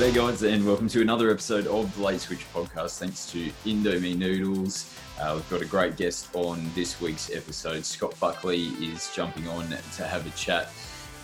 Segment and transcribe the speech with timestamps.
[0.00, 2.98] G'day, guys, and welcome to another episode of the Late Switch podcast.
[2.98, 4.96] Thanks to Indomie Noodles.
[5.20, 7.84] Uh, we've got a great guest on this week's episode.
[7.84, 10.72] Scott Buckley is jumping on to have a chat.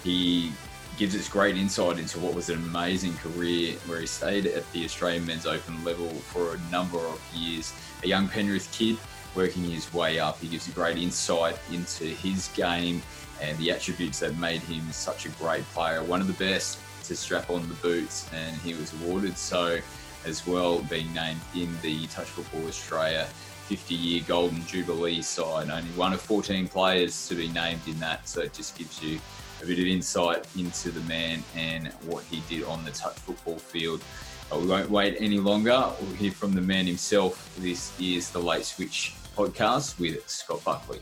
[0.04, 0.52] He
[0.98, 4.84] gives us great insight into what was an amazing career where he stayed at the
[4.84, 7.72] Australian Men's Open level for a number of years.
[8.04, 8.98] A young Penrith kid
[9.34, 10.38] working his way up.
[10.38, 13.00] He gives a great insight into his game
[13.40, 16.78] and the attributes that made him such a great player, one of the best
[17.08, 19.78] to strap on the boots, and he was awarded so
[20.24, 23.26] as well, being named in the Touch Football Australia
[23.66, 25.70] 50 year Golden Jubilee side.
[25.70, 29.18] Only one of 14 players to be named in that, so it just gives you
[29.62, 33.58] a bit of insight into the man and what he did on the touch football
[33.58, 34.02] field.
[34.50, 35.92] But we won't wait any longer.
[36.00, 37.52] We'll hear from the man himself.
[37.58, 41.00] This is the Late Switch podcast with Scott Buckley.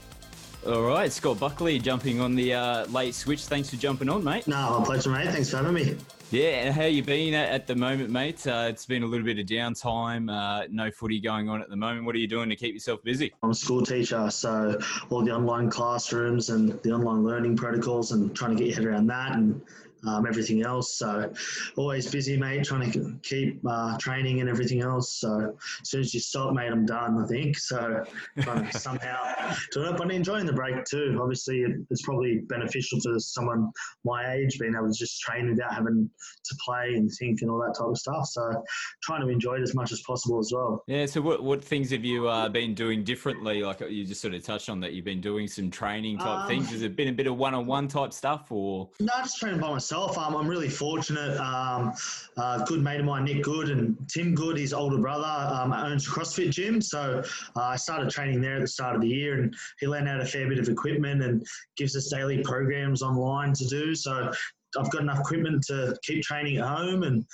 [0.67, 3.43] All right, Scott Buckley jumping on the uh, late switch.
[3.45, 4.47] Thanks for jumping on, mate.
[4.47, 5.29] No, my pleasure, mate.
[5.29, 5.97] Thanks for having me.
[6.31, 8.47] Yeah, how you been at, at the moment, mate?
[8.47, 11.77] Uh, it's been a little bit of downtime, uh, no footy going on at the
[11.77, 12.07] moment.
[12.07, 13.35] What are you doing to keep yourself busy?
[13.43, 18.35] I'm a school teacher, so all the online classrooms and the online learning protocols and
[18.35, 19.61] trying to get your head around that and
[20.07, 20.99] um, everything else.
[20.99, 21.33] So
[21.77, 25.21] always busy, mate, trying to keep uh, training and everything else.
[25.21, 27.59] So as soon as you stop, mate, I'm done, I think.
[27.59, 28.05] So
[28.41, 31.19] trying to somehow do it, but enjoying the break too.
[31.21, 33.71] Obviously, it's probably beneficial to someone
[34.05, 36.11] my age being able to just train without having
[36.45, 38.27] to play and think and all that type of stuff.
[38.27, 38.65] So
[39.03, 40.85] trying to enjoy it as much as possible as well.
[40.87, 41.07] Yeah.
[41.07, 43.63] So what, what things have you uh, been doing differently?
[43.63, 46.47] Like you just sort of touched on that you've been doing some training type um,
[46.47, 46.71] things.
[46.71, 48.91] Has it been a bit of one-on-one type stuff or?
[49.01, 51.39] No, just training by myself myself, um, I'm really fortunate.
[51.39, 51.93] Um,
[52.37, 56.07] uh, good mate of mine, Nick Good, and Tim Good, his older brother, um, owns
[56.07, 56.81] a CrossFit gym.
[56.81, 57.23] So
[57.57, 60.21] uh, I started training there at the start of the year, and he lent out
[60.21, 63.95] a fair bit of equipment and gives us daily programs online to do.
[63.95, 64.33] So
[64.79, 67.25] I've got enough equipment to keep training at home, and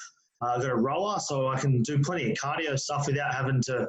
[0.42, 3.62] uh, I've got a rower, so I can do plenty of cardio stuff without having
[3.62, 3.88] to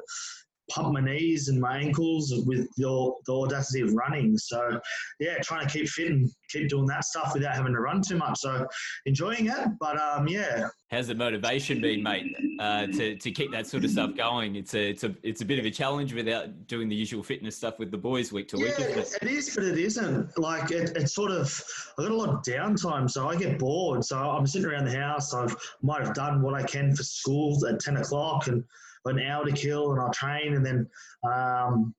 [0.70, 4.36] pump my knees and my ankles with the, the audacity of running.
[4.38, 4.80] So,
[5.20, 8.16] yeah, trying to keep fit and keep doing that stuff without having to run too
[8.16, 8.38] much.
[8.38, 8.66] So,
[9.06, 9.68] enjoying it.
[9.80, 10.68] But um, yeah.
[10.90, 14.56] How's the motivation been, mate, uh, to, to keep that sort of stuff going?
[14.56, 17.56] It's a it's a it's a bit of a challenge without doing the usual fitness
[17.56, 18.78] stuff with the boys week to yeah, week.
[18.78, 19.18] Isn't it?
[19.22, 20.38] it is, but it isn't.
[20.38, 21.64] Like it, it's sort of
[21.98, 24.04] I got a lot of downtime, so I get bored.
[24.04, 25.32] So I'm sitting around the house.
[25.32, 25.48] I
[25.80, 28.62] might have done what I can for school at ten o'clock and
[29.04, 30.88] an hour to kill and I'll train and then
[31.24, 31.94] um,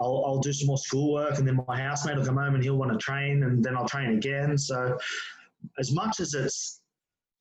[0.00, 2.76] I'll, I'll do some more schoolwork and then my housemate will come home and he'll
[2.76, 4.56] want to train and then I'll train again.
[4.58, 4.98] So
[5.78, 6.77] as much as it's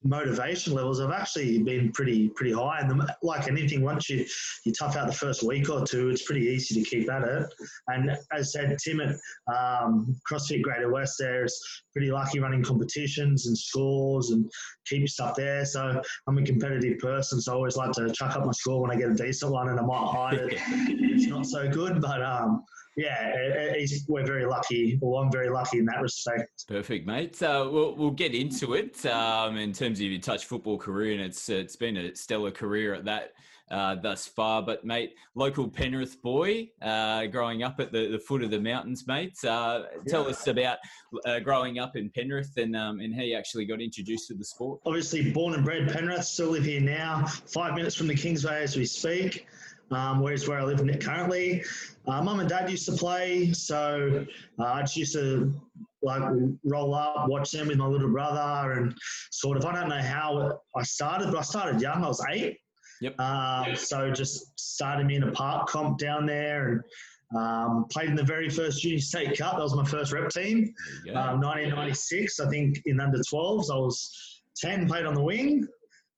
[0.04, 2.80] motivation levels have actually been pretty pretty high.
[2.80, 4.26] And the, like anything, once you
[4.66, 7.54] you tough out the first week or two, it's pretty easy to keep at it.
[7.88, 9.16] And as said, Tim at
[9.54, 11.60] um, CrossFit Greater West there is
[11.94, 14.50] pretty lucky running competitions and scores and
[14.86, 15.66] keep stuff there.
[15.66, 18.92] So I'm a competitive person, so I always like to chuck up my score when
[18.92, 20.54] I get a decent one, and I might hide it.
[20.68, 22.64] it's not so good, but um,
[22.98, 23.76] yeah,
[24.08, 24.98] we're very lucky.
[25.00, 26.68] Well, I'm very lucky in that respect.
[26.68, 27.42] Perfect, mate.
[27.42, 31.22] Uh, we'll, we'll get into it um, in terms of your touch football career, and
[31.22, 33.34] it's it's been a stellar career at that
[33.70, 34.64] uh, thus far.
[34.64, 39.06] But mate, local Penrith boy, uh, growing up at the, the foot of the mountains,
[39.06, 39.38] mate.
[39.46, 40.80] Uh, tell us about
[41.24, 44.44] uh, growing up in Penrith and um, and how you actually got introduced to the
[44.44, 44.82] sport.
[44.88, 46.26] Obviously, born and bred Penrith.
[46.26, 47.28] Still live here now.
[47.28, 49.46] Five minutes from the Kingsway as we speak
[49.92, 51.64] um, whereas where I live in it currently.
[52.08, 54.26] Uh, Mum and Dad used to play, so
[54.60, 55.54] uh, I just used to
[56.04, 56.22] like
[56.64, 58.96] roll up, watch them with my little brother, and
[59.32, 59.66] sort of.
[59.66, 62.04] I don't know how I started, but I started young.
[62.04, 62.60] I was eight.
[63.02, 63.20] Yep.
[63.20, 66.82] Um, so just started me in a park comp down there and
[67.36, 69.58] um, played in the very first junior state cup.
[69.58, 70.74] That was my first rep team.
[71.10, 73.72] Um, 1996, I think in under 12s.
[73.72, 75.68] I was 10, played on the wing.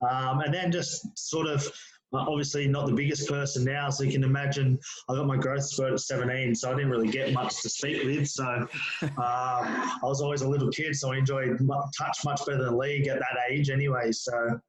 [0.10, 1.70] Um, and then just sort of
[2.14, 5.94] obviously not the biggest person now, so you can imagine I got my growth spurt
[5.94, 8.28] at 17, so I didn't really get much to speak with.
[8.28, 8.68] So
[9.04, 11.58] uh, I was always a little kid, so I enjoyed
[11.98, 14.12] touch much better than league at that age anyway.
[14.12, 14.60] So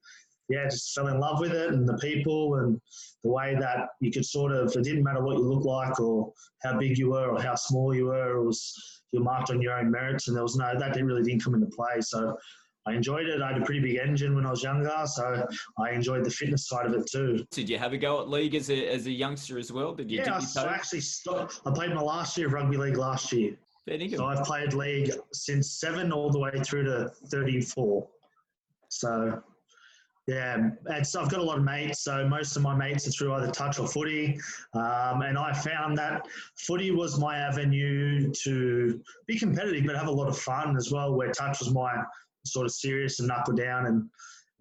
[0.51, 2.81] yeah, just fell in love with it and the people and
[3.23, 6.33] the way that you could sort of, it didn't matter what you looked like or
[6.63, 9.79] how big you were or how small you were, it was, you're marked on your
[9.79, 12.01] own merits and there was no, that didn't really didn't come into play.
[12.01, 12.37] So
[12.87, 13.43] I enjoyed it.
[13.43, 15.47] I had a pretty big engine when I was younger, so
[15.79, 17.45] I enjoyed the fitness side of it too.
[17.51, 19.95] Did you have a go at league as a, as a youngster as well?
[19.95, 20.19] Did you?
[20.19, 21.61] Yeah, I, I actually stopped.
[21.67, 23.57] I played my last year of rugby league last year.
[24.15, 28.09] So I've played league since seven all the way through to thirty-four.
[28.89, 29.43] So
[30.29, 32.05] yeah, and so I've got a lot of mates.
[32.05, 34.39] So most of my mates are through either touch or footy,
[34.75, 40.13] um, and I found that footy was my avenue to be competitive, but have a
[40.13, 41.15] lot of fun as well.
[41.15, 41.93] Where touch was my
[42.45, 44.09] sort of serious and knuckle down and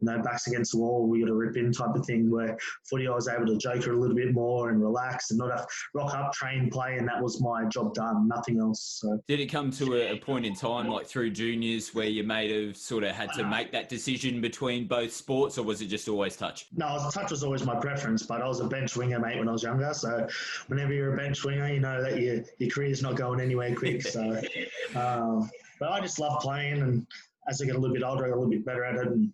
[0.01, 2.31] you know, backs against the wall, we got to rip in type of thing.
[2.31, 2.57] Where
[2.89, 5.67] footy, I was able to joker a little bit more and relax and not have
[5.93, 8.27] rock up, train, play, and that was my job done.
[8.27, 8.99] Nothing else.
[9.01, 9.21] So.
[9.27, 12.65] Did it come to a, a point in time, like through juniors, where you may
[12.65, 16.07] have sort of had to make that decision between both sports, or was it just
[16.07, 16.67] always touch?
[16.75, 19.51] No, touch was always my preference, but I was a bench winger, mate, when I
[19.51, 19.93] was younger.
[19.93, 20.27] So
[20.67, 24.01] whenever you're a bench winger, you know that your your career's not going anywhere quick.
[24.01, 24.41] So,
[24.95, 25.49] um,
[25.79, 27.07] but I just love playing, and
[27.49, 29.07] as I get a little bit older, I get a little bit better at it,
[29.07, 29.31] and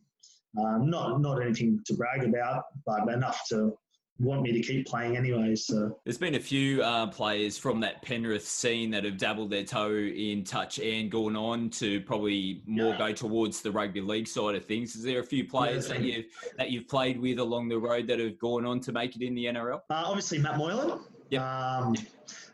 [0.57, 3.77] um, not not anything to brag about, but enough to
[4.19, 5.55] want me to keep playing anyway.
[5.55, 9.63] So there's been a few uh, players from that Penrith scene that have dabbled their
[9.63, 12.97] toe in touch and gone on to probably more yeah.
[12.97, 14.95] go towards the rugby league side of things.
[14.95, 16.23] Is there a few players yeah, that you
[16.57, 19.35] that you've played with along the road that have gone on to make it in
[19.35, 19.81] the NRL?
[19.89, 20.99] Uh, obviously, Matt Moylan.
[21.29, 21.79] Yeah.
[21.79, 21.95] Um,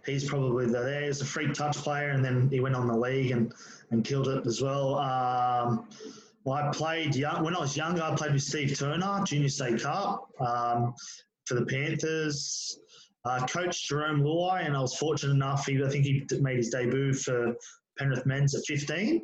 [0.05, 1.03] he's probably the, there.
[1.03, 3.53] He's a freak touch player, and then he went on the league and,
[3.91, 4.97] and killed it as well.
[4.97, 5.87] Um,
[6.43, 8.01] well, I played young, when I was younger.
[8.01, 10.93] I played with Steve Turner, Junior State Cup um,
[11.45, 12.79] for the Panthers.
[13.23, 15.67] Uh, coach Jarome Luai, and I was fortunate enough.
[15.67, 17.53] He, I think he made his debut for
[17.99, 19.21] Penrith men's at 15.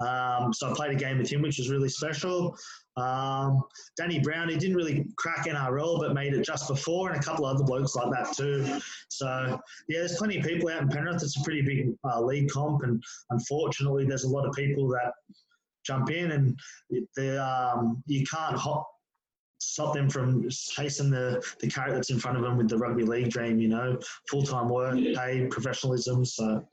[0.00, 2.54] Um, so I played a game with him, which was really special.
[2.98, 3.62] Um,
[3.96, 7.46] Danny Brown, he didn't really crack NRL, but made it just before, and a couple
[7.46, 8.80] of other blokes like that too.
[9.08, 9.58] So
[9.88, 11.22] yeah, there's plenty of people out in Penrith.
[11.22, 15.12] It's a pretty big uh, league comp, and unfortunately, there's a lot of people that
[15.84, 16.58] jump in, and
[17.16, 18.86] the, um, you can't hop,
[19.58, 23.04] stop them from chasing the, the carrot that's in front of them with the rugby
[23.04, 23.98] league dream, you know,
[24.28, 26.24] full time work, pay, professionalism.
[26.24, 26.66] So,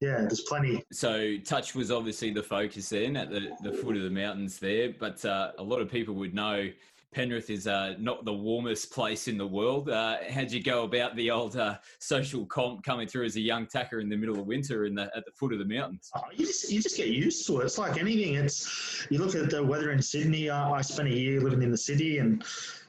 [0.00, 0.82] yeah, there's plenty.
[0.92, 4.92] So, touch was obviously the focus then at the, the foot of the mountains there,
[4.98, 6.68] but uh, a lot of people would know
[7.14, 9.88] Penrith is uh, not the warmest place in the world.
[9.88, 13.66] Uh, how'd you go about the old uh, social comp coming through as a young
[13.66, 16.10] tacker in the middle of winter in the, at the foot of the mountains?
[16.16, 17.66] Oh, you, just, you just get used to it.
[17.66, 18.34] It's like anything.
[18.34, 20.50] It's you look at the weather in Sydney.
[20.50, 22.44] I spent a year living in the city, and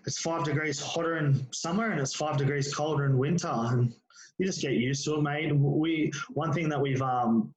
[0.05, 3.93] it's five degrees hotter in summer, and it's five degrees colder in winter, and
[4.37, 5.55] you just get used to it, mate.
[5.55, 7.53] We one thing that we've um,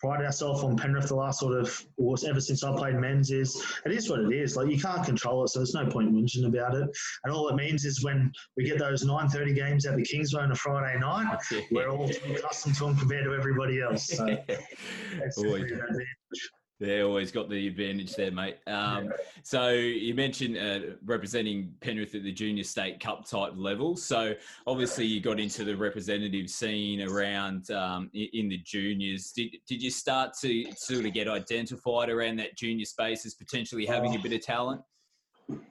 [0.00, 3.62] prided ourselves on Penrith the last sort of, or ever since I played men's is
[3.86, 4.56] it is what it is.
[4.56, 6.88] Like you can't control it, so there's no point whinging about it.
[7.24, 10.52] And all it means is when we get those 9:30 games at the Kingsway on
[10.52, 11.38] a Friday night,
[11.70, 14.06] we're all accustomed to them compared to everybody else.
[14.06, 14.26] So
[16.80, 18.58] they always got the advantage there, mate.
[18.66, 19.10] Um, yeah.
[19.42, 23.96] So you mentioned uh, representing Penrith at the junior state cup type level.
[23.96, 24.34] So
[24.66, 29.30] obviously you got into the representative scene around um, in the juniors.
[29.30, 33.86] Did, did you start to sort of get identified around that junior space as potentially
[33.86, 34.80] having a bit of talent?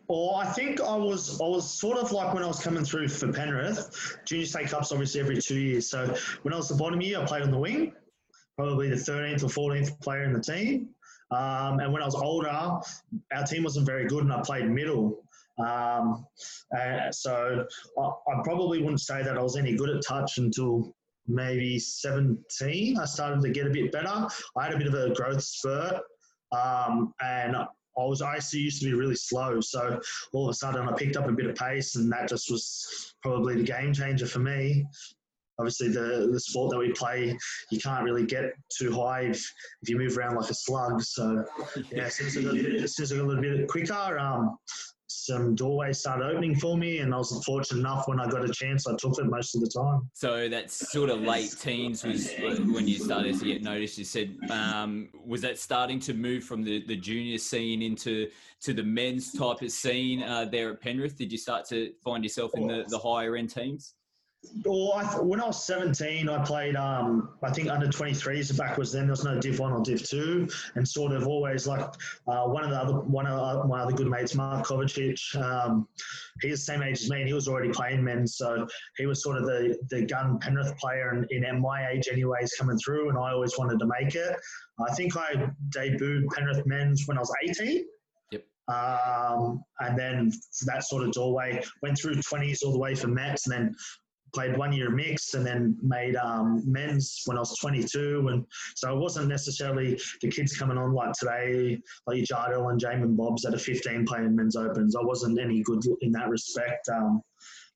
[0.07, 3.07] Well, I think I was I was sort of like when I was coming through
[3.07, 5.89] for Penrith, junior state cups obviously every two years.
[5.89, 7.94] So when I was the bottom year, I played on the wing
[8.55, 10.89] probably the 13th or 14th player in the team.
[11.31, 15.23] Um, and when I was older, our team wasn't very good, and I played middle.
[15.57, 16.25] Um,
[16.77, 17.65] uh, so
[17.97, 20.95] I, I, probably wouldn't say that I was any good at touch until
[21.27, 22.97] maybe 17.
[22.97, 24.27] I started to get a bit better.
[24.57, 26.01] I had a bit of a growth spurt,
[26.51, 27.67] um, and I
[27.97, 29.61] was I used to be really slow.
[29.61, 29.99] So
[30.33, 33.15] all of a sudden, I picked up a bit of pace, and that just was
[33.21, 34.85] probably the game changer for me
[35.59, 37.38] obviously the, the sport that we play,
[37.71, 39.37] you can't really get too high if,
[39.81, 41.01] if you move around like a slug.
[41.01, 41.44] So
[41.92, 44.57] yeah, since I got, a little bit quicker, um,
[45.23, 48.51] some doorways started opening for me, and I was fortunate enough when I got a
[48.51, 50.09] chance, I took it most of the time.
[50.13, 53.97] So that's sort of late teens was when you started to get noticed.
[53.97, 58.30] You said um, was that starting to move from the, the junior scene into
[58.61, 61.18] to the men's type of scene uh, there at Penrith?
[61.18, 63.94] Did you start to find yourself in the, the higher end teams?
[64.66, 68.57] Well, I, when I was 17, I played, um, I think, under 23s.
[68.57, 70.47] Back was then there was no Div 1 or Div 2.
[70.76, 71.81] And sort of always like
[72.28, 75.88] uh, one of the other, one of my other good mates, Mark Kovacic, um,
[76.42, 78.28] he's the same age as me and he was already playing men.
[78.28, 82.54] So he was sort of the, the gun Penrith player in, in my age, anyways,
[82.59, 83.09] coming through.
[83.09, 84.35] And I always wanted to make it.
[84.80, 87.85] I think I debuted Penrith men's when I was 18.
[88.69, 90.31] Um, and then
[90.66, 93.76] that sort of doorway went through 20s all the way for Mets and then
[94.33, 98.28] played one year mixed and then made um, men's when I was 22.
[98.30, 103.16] And so it wasn't necessarily the kids coming on like today, like Jardel and Jamin
[103.16, 104.95] Bobs that are 15 playing men's opens.
[104.95, 106.90] I wasn't any good in that respect.
[106.90, 107.21] Um,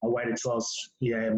[0.04, 1.32] I waited till I was, yeah,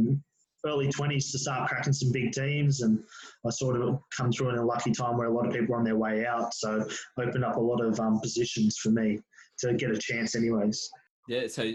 [0.66, 2.82] early 20s to start cracking some big teams.
[2.82, 3.00] And
[3.46, 5.80] I sort of come through in a lucky time where a lot of people are
[5.80, 6.54] on their way out.
[6.54, 6.86] So
[7.20, 9.20] opened up a lot of um, positions for me
[9.60, 10.90] to get a chance anyways.
[11.30, 11.72] Yeah, so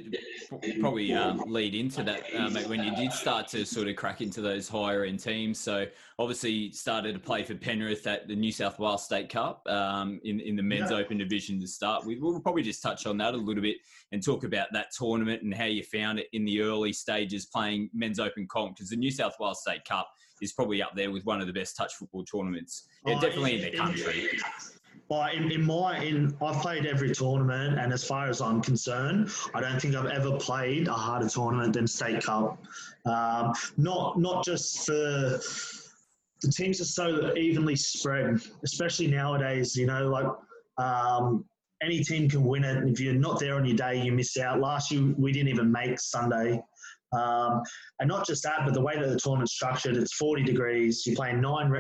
[0.81, 4.41] probably um, lead into that um, when you did start to sort of crack into
[4.41, 5.61] those higher end teams.
[5.61, 5.87] So
[6.19, 10.41] obviously started to play for Penrith at the New South Wales State Cup um, in
[10.41, 10.97] in the men's yeah.
[10.97, 12.19] open division to start with.
[12.19, 13.77] We'll probably just touch on that a little bit
[14.11, 17.91] and talk about that tournament and how you found it in the early stages playing
[17.95, 20.11] men's open comp because the New South Wales State Cup
[20.43, 23.65] is probably up there with one of the best touch football tournaments, yeah, oh, definitely
[23.65, 24.31] in the country.
[25.09, 29.31] Well, in, in my in I've played every tournament, and as far as I'm concerned,
[29.55, 32.59] I don't think I've ever played a harder tournament than State Cup.
[33.05, 35.41] Um, not not just for
[36.41, 39.77] the teams are so evenly spread, especially nowadays.
[39.77, 40.27] You know, like
[40.79, 41.45] um,
[41.83, 42.89] any team can win it.
[42.89, 44.61] If you're not there on your day, you miss out.
[44.61, 46.63] Last year, we didn't even make Sunday.
[47.13, 47.63] Um,
[48.01, 51.07] and not just that, but the way that the tournament's structured, it's 40 degrees.
[51.07, 51.73] You're playing nine,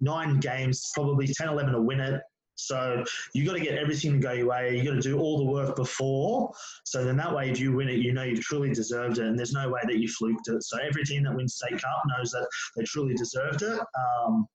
[0.00, 2.22] nine games, probably 10, 11 to win it.
[2.66, 4.76] So you got to get everything to go your way.
[4.76, 6.52] You got to do all the work before.
[6.84, 9.38] So then that way, if you win it, you know you've truly deserved it, and
[9.38, 10.62] there's no way that you fluked it.
[10.62, 13.80] So every team that wins state cup knows that they truly deserved it.
[13.80, 14.46] Um,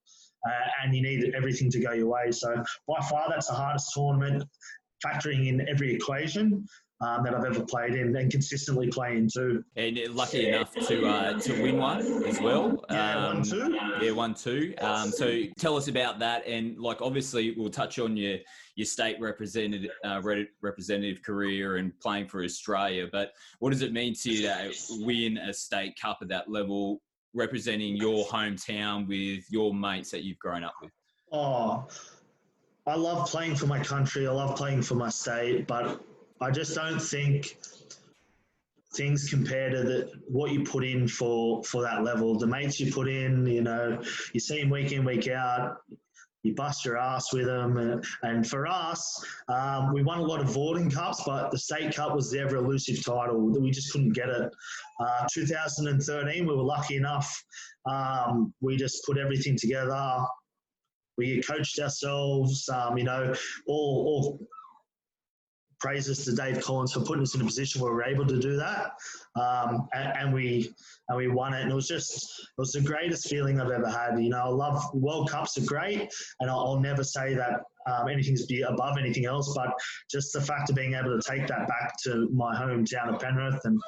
[0.47, 2.31] uh, and you need everything to go your way.
[2.31, 4.43] So by far, that's the hardest tournament,
[5.03, 6.67] factoring in every equation
[7.01, 9.63] um, that I've ever played in and consistently play in too.
[9.75, 12.83] And lucky enough to uh, to win one as well.
[12.89, 13.79] Yeah, um, one two.
[14.01, 14.73] Yeah, one two.
[14.79, 18.37] Um, so tell us about that, and like obviously we'll touch on your
[18.75, 20.21] your state representative uh,
[20.61, 23.07] representative career and playing for Australia.
[23.11, 24.73] But what does it mean to you to
[25.05, 27.01] win a state cup at that level,
[27.33, 30.91] representing your hometown with your mates that you've grown up with?
[31.31, 31.87] Oh.
[32.87, 34.27] I love playing for my country.
[34.27, 36.05] I love playing for my state, but
[36.41, 37.57] I just don't think
[38.95, 42.37] things compare to the, what you put in for for that level.
[42.37, 44.01] The mates you put in, you know,
[44.33, 45.77] you see them week in week out.
[46.43, 50.41] You bust your ass with them, and, and for us, um, we won a lot
[50.41, 53.51] of Vorden Cups, but the State Cup was the ever elusive title.
[53.51, 54.53] That we just couldn't get it.
[54.99, 57.43] Uh, 2013, we were lucky enough.
[57.89, 60.19] Um, we just put everything together.
[61.17, 62.69] We coached ourselves.
[62.69, 63.33] Um, you know,
[63.65, 64.47] all, all
[65.85, 68.39] praises to Dave Collins for putting us in a position where we are able to
[68.39, 68.93] do that,
[69.35, 70.73] um, and, and, we
[71.09, 71.61] and we won it.
[71.61, 74.19] And it was just it was the greatest feeling I've ever had.
[74.19, 78.09] You know, I love World Cups are great, and I'll, I'll never say that um,
[78.09, 79.53] anything's be above anything else.
[79.55, 79.75] But
[80.09, 83.61] just the fact of being able to take that back to my hometown of Penrith
[83.65, 83.79] and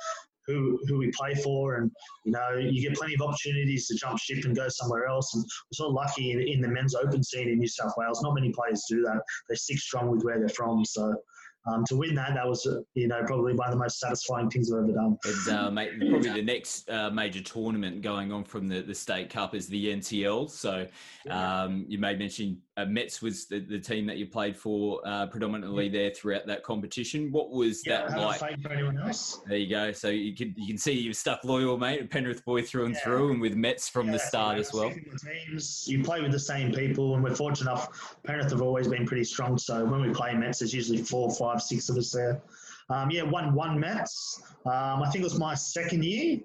[0.45, 1.91] who who we play for, and
[2.25, 5.33] you know you get plenty of opportunities to jump ship and go somewhere else.
[5.33, 5.43] And
[5.79, 8.21] we're of lucky in, in the men's open scene in New South Wales.
[8.21, 9.19] Not many players do that.
[9.49, 10.85] They stick strong with where they're from.
[10.85, 11.15] So
[11.67, 14.49] um, to win that, that was uh, you know probably one of the most satisfying
[14.49, 15.17] things I've ever done.
[15.25, 19.29] And uh, mate, probably the next uh, major tournament going on from the, the state
[19.29, 20.49] cup is the NTL.
[20.49, 20.87] So
[21.29, 25.25] um, you may mention uh, Mets was the, the team that you played for uh,
[25.25, 27.31] predominantly there throughout that competition.
[27.31, 28.61] What was yeah, that like?
[28.61, 29.41] For anyone else.
[29.47, 29.91] There you go.
[29.91, 32.09] So you can you can see you've stuck loyal, mate.
[32.11, 33.01] Penrith boy through and yeah.
[33.01, 34.91] through, and with Mets from yeah, the start as well.
[34.91, 38.15] Teams, you play with the same people, and we're fortunate enough.
[38.23, 39.57] Penrith have always been pretty strong.
[39.57, 42.41] So when we play Mets, there's usually four, five, six of us there.
[42.89, 44.41] Um, yeah, one one Mets.
[44.65, 46.41] Um, I think it was my second year,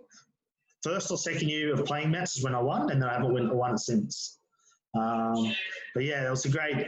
[0.83, 3.55] first or second year of playing Mets is when I won, and then I haven't
[3.55, 4.39] won it since.
[4.95, 5.55] Um,
[5.95, 6.87] but yeah, it was a great.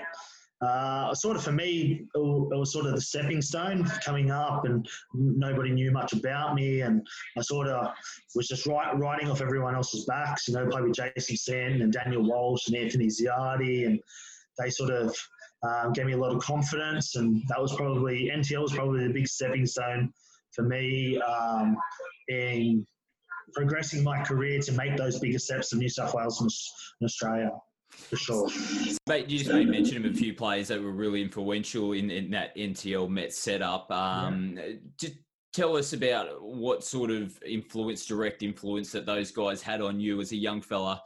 [0.61, 4.89] Uh, sort of for me, it was sort of the stepping stone coming up, and
[5.13, 7.07] nobody knew much about me, and
[7.37, 7.93] I sort of
[8.35, 10.49] was just write, riding off everyone else's backs.
[10.49, 14.01] You know, played with Jason Stanton and Daniel Walsh and Anthony Ziardi, and
[14.59, 15.15] they sort of
[15.63, 19.13] um, gave me a lot of confidence, and that was probably NTL was probably the
[19.13, 20.13] big stepping stone
[20.53, 21.77] for me um,
[22.29, 22.87] in
[23.53, 26.51] progressing my career to make those bigger steps in New South Wales and
[27.05, 27.51] Australia
[27.95, 28.49] for sure.
[29.09, 32.31] Mate, you just made mention of a few players that were really influential in, in
[32.31, 33.91] that NTL Met setup.
[33.91, 34.73] Um, yeah.
[34.99, 35.15] Just
[35.53, 40.21] tell us about what sort of influence, direct influence, that those guys had on you
[40.21, 41.01] as a young fella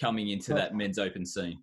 [0.00, 1.58] coming into well, that men's open scene.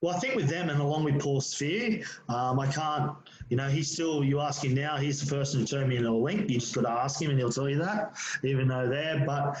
[0.00, 3.12] Well, I think with them and along with Paul Sphere, um, I can't,
[3.48, 6.10] you know, he's still, you ask him now, he's the person who turned me into
[6.10, 6.48] a link.
[6.48, 9.56] You just got to ask him and he'll tell you that, even though they're, but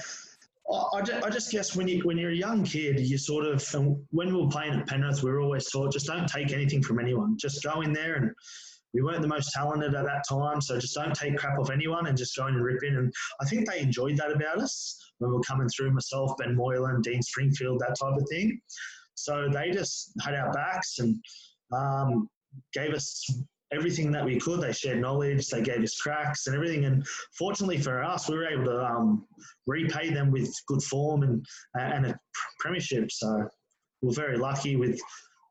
[0.70, 3.66] I, I just guess when you when you're a young kid, you sort of
[4.10, 7.00] when we were playing at Penrith, we were always taught just don't take anything from
[7.00, 7.36] anyone.
[7.38, 8.30] Just go in there and
[8.94, 12.06] we weren't the most talented at that time, so just don't take crap off anyone
[12.06, 12.96] and just go in and rip in.
[12.96, 15.92] And I think they enjoyed that about us when we were coming through.
[15.92, 18.60] Myself, Ben Moylan, Dean Springfield, that type of thing.
[19.14, 21.22] So they just had our backs and
[21.72, 22.28] um,
[22.72, 23.30] gave us
[23.72, 24.60] everything that we could.
[24.60, 26.84] They shared knowledge, they gave us cracks and everything.
[26.84, 27.06] And
[27.36, 29.26] fortunately for us, we were able to um,
[29.66, 31.44] repay them with good form and
[31.74, 32.18] and a
[32.60, 33.10] premiership.
[33.10, 33.48] So
[34.02, 35.00] we're very lucky with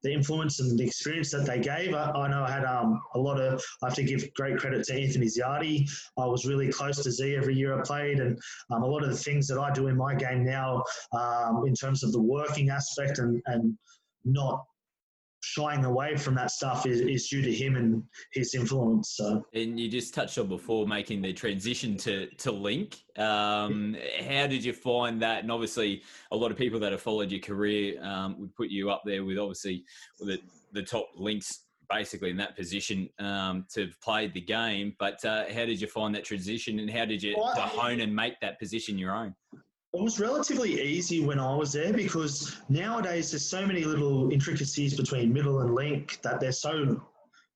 [0.03, 1.93] the influence and the experience that they gave.
[1.93, 3.63] I, I know I had um, a lot of.
[3.83, 5.89] I have to give great credit to Anthony Ziardi.
[6.17, 8.39] I was really close to Z every year I played, and
[8.71, 10.83] um, a lot of the things that I do in my game now,
[11.13, 13.77] um, in terms of the working aspect and and
[14.23, 14.63] not
[15.53, 19.15] shying away from that stuff is, is due to him and his influence.
[19.17, 19.43] So.
[19.53, 22.97] And you just touched on before making the transition to to Link.
[23.17, 23.95] Um,
[24.27, 25.43] how did you find that?
[25.43, 28.89] And obviously, a lot of people that have followed your career um, would put you
[28.89, 29.83] up there with obviously
[30.19, 30.37] the
[30.73, 31.63] the top links.
[31.89, 35.87] Basically, in that position um, to have played the game, but uh, how did you
[35.87, 39.33] find that transition, and how did you well, hone and make that position your own?
[39.97, 44.95] It was relatively easy when I was there because nowadays there's so many little intricacies
[44.95, 47.01] between middle and link that they're so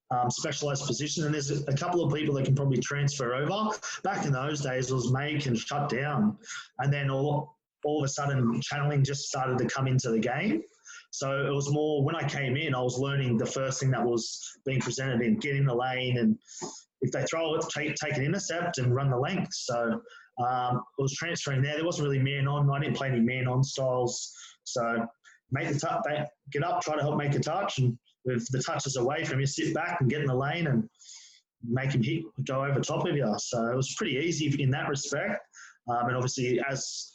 [0.09, 3.77] um, specialized position, and there's a couple of people that can probably transfer over.
[4.03, 6.35] Back in those days, it was make and shut down,
[6.79, 10.63] and then all all of a sudden, channeling just started to come into the game.
[11.11, 14.03] So it was more when I came in, I was learning the first thing that
[14.03, 16.39] was being presented in get in the lane, and
[17.01, 19.53] if they throw it, take, take an intercept and run the length.
[19.53, 20.01] So
[20.41, 21.75] um, was transferring there.
[21.75, 22.69] There wasn't really man on.
[22.69, 24.33] I didn't play any man on styles.
[24.63, 25.05] So
[25.51, 26.03] make the touch,
[26.51, 29.39] get up, try to help make a touch, and if the touch is away from
[29.39, 30.87] you, sit back and get in the lane and
[31.63, 33.33] make him hit, go over top of you.
[33.39, 35.41] So it was pretty easy in that respect.
[35.87, 37.11] Um, and obviously, as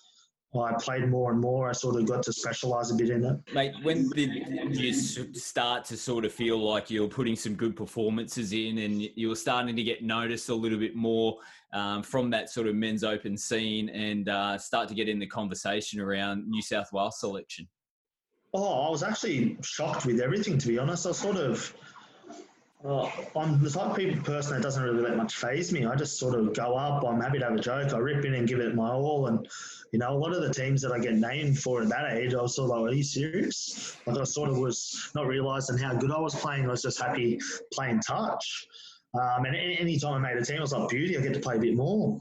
[0.55, 3.55] I played more and more, I sort of got to specialise a bit in it.
[3.55, 8.53] Mate, when did you start to sort of feel like you're putting some good performances
[8.53, 11.39] in and you were starting to get noticed a little bit more
[11.73, 15.27] um, from that sort of men's open scene and uh, start to get in the
[15.27, 17.69] conversation around New South Wales selection?
[18.55, 21.07] Oh, I was actually shocked with everything, to be honest.
[21.07, 21.75] I sort of
[22.83, 25.87] well, I'm the type of person that doesn't really let much faze me.
[25.87, 27.05] I just sort of go up.
[27.05, 27.93] I'm happy to have a joke.
[27.93, 29.27] I rip in and give it my all.
[29.27, 29.49] And
[29.93, 32.35] you know, a lot of the teams that I get named for at that age,
[32.35, 35.79] I was sort of like, "Are you serious?" Like I sort of was not realizing
[35.79, 36.67] how good I was playing.
[36.67, 37.41] I was just happy
[37.73, 38.69] playing touch.
[39.21, 41.41] Um, and any time I made a team, I was like, "Beauty, I get to
[41.41, 42.21] play a bit more."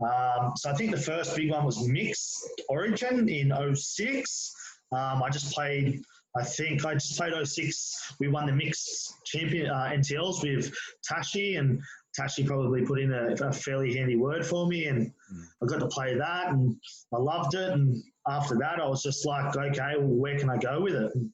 [0.00, 4.54] Um, so I think the first big one was mixed origin in 06.
[4.92, 6.02] Um, I just played
[6.36, 8.14] I think I just played 06.
[8.18, 10.74] We won the mixed champion uh, NTLs with
[11.08, 11.80] Tashi, and
[12.16, 15.44] Tashi probably put in a, a, fairly handy word for me, and mm.
[15.62, 16.76] I got to play that, and
[17.12, 17.70] I loved it.
[17.70, 21.14] And after that, I was just like, okay, well, where can I go with it?
[21.14, 21.30] And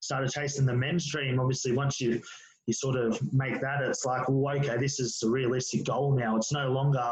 [0.00, 1.38] started chasing the men's dream.
[1.38, 2.22] Obviously, once you
[2.68, 6.36] you sort of make that, it's like, well, okay, this is a realistic goal now.
[6.36, 7.02] It's no longer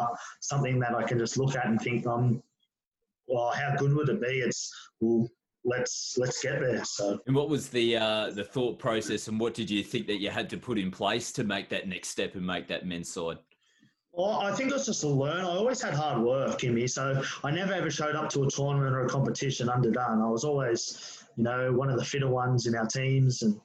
[0.40, 2.42] something that I can just look at and think, um,
[3.26, 4.40] well, how good would it be?
[4.40, 5.26] It's well,
[5.64, 6.84] let's let's get there.
[6.84, 7.18] So.
[7.26, 10.28] And what was the uh, the thought process, and what did you think that you
[10.28, 13.38] had to put in place to make that next step and make that men's side?
[14.12, 15.40] Well, I think it was just a learn.
[15.40, 18.50] I always had hard work in me, so I never ever showed up to a
[18.50, 20.20] tournament or a competition underdone.
[20.20, 23.58] I was always, you know, one of the fitter ones in our teams, and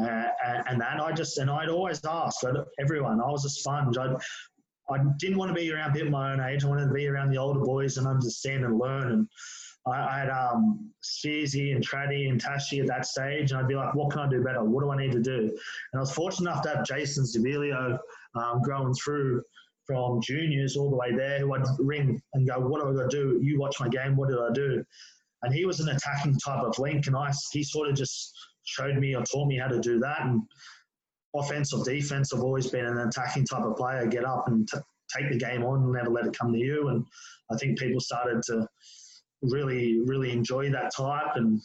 [0.00, 2.42] uh, and that I just and I'd always ask
[2.78, 3.20] everyone.
[3.20, 3.98] I was a sponge.
[3.98, 4.14] I
[4.90, 6.64] I didn't want to be around people my own age.
[6.64, 9.28] I wanted to be around the older boys and understand and learn and
[9.86, 13.74] I, I had um, Spearsy and Traddy and Tashi at that stage, and I'd be
[13.74, 14.62] like, what can I do better?
[14.62, 15.38] What do I need to do?
[15.38, 17.98] And I was fortunate enough to have Jason Zibilio
[18.34, 19.42] um, growing through
[19.86, 23.10] from juniors all the way there, who I'd ring and go, what do I got
[23.10, 23.40] to do?
[23.42, 24.84] You watch my game, what did I do?
[25.42, 28.32] And he was an attacking type of link, and I, he sort of just
[28.70, 30.22] showed me or taught me how to do that.
[30.22, 30.42] And
[31.34, 34.06] offense or defense, I've always been an attacking type of player.
[34.06, 34.78] Get up and t-
[35.16, 36.88] take the game on, never let it come to you.
[36.88, 37.04] And
[37.50, 38.66] I think people started to
[39.42, 41.36] really, really enjoy that type.
[41.36, 41.60] And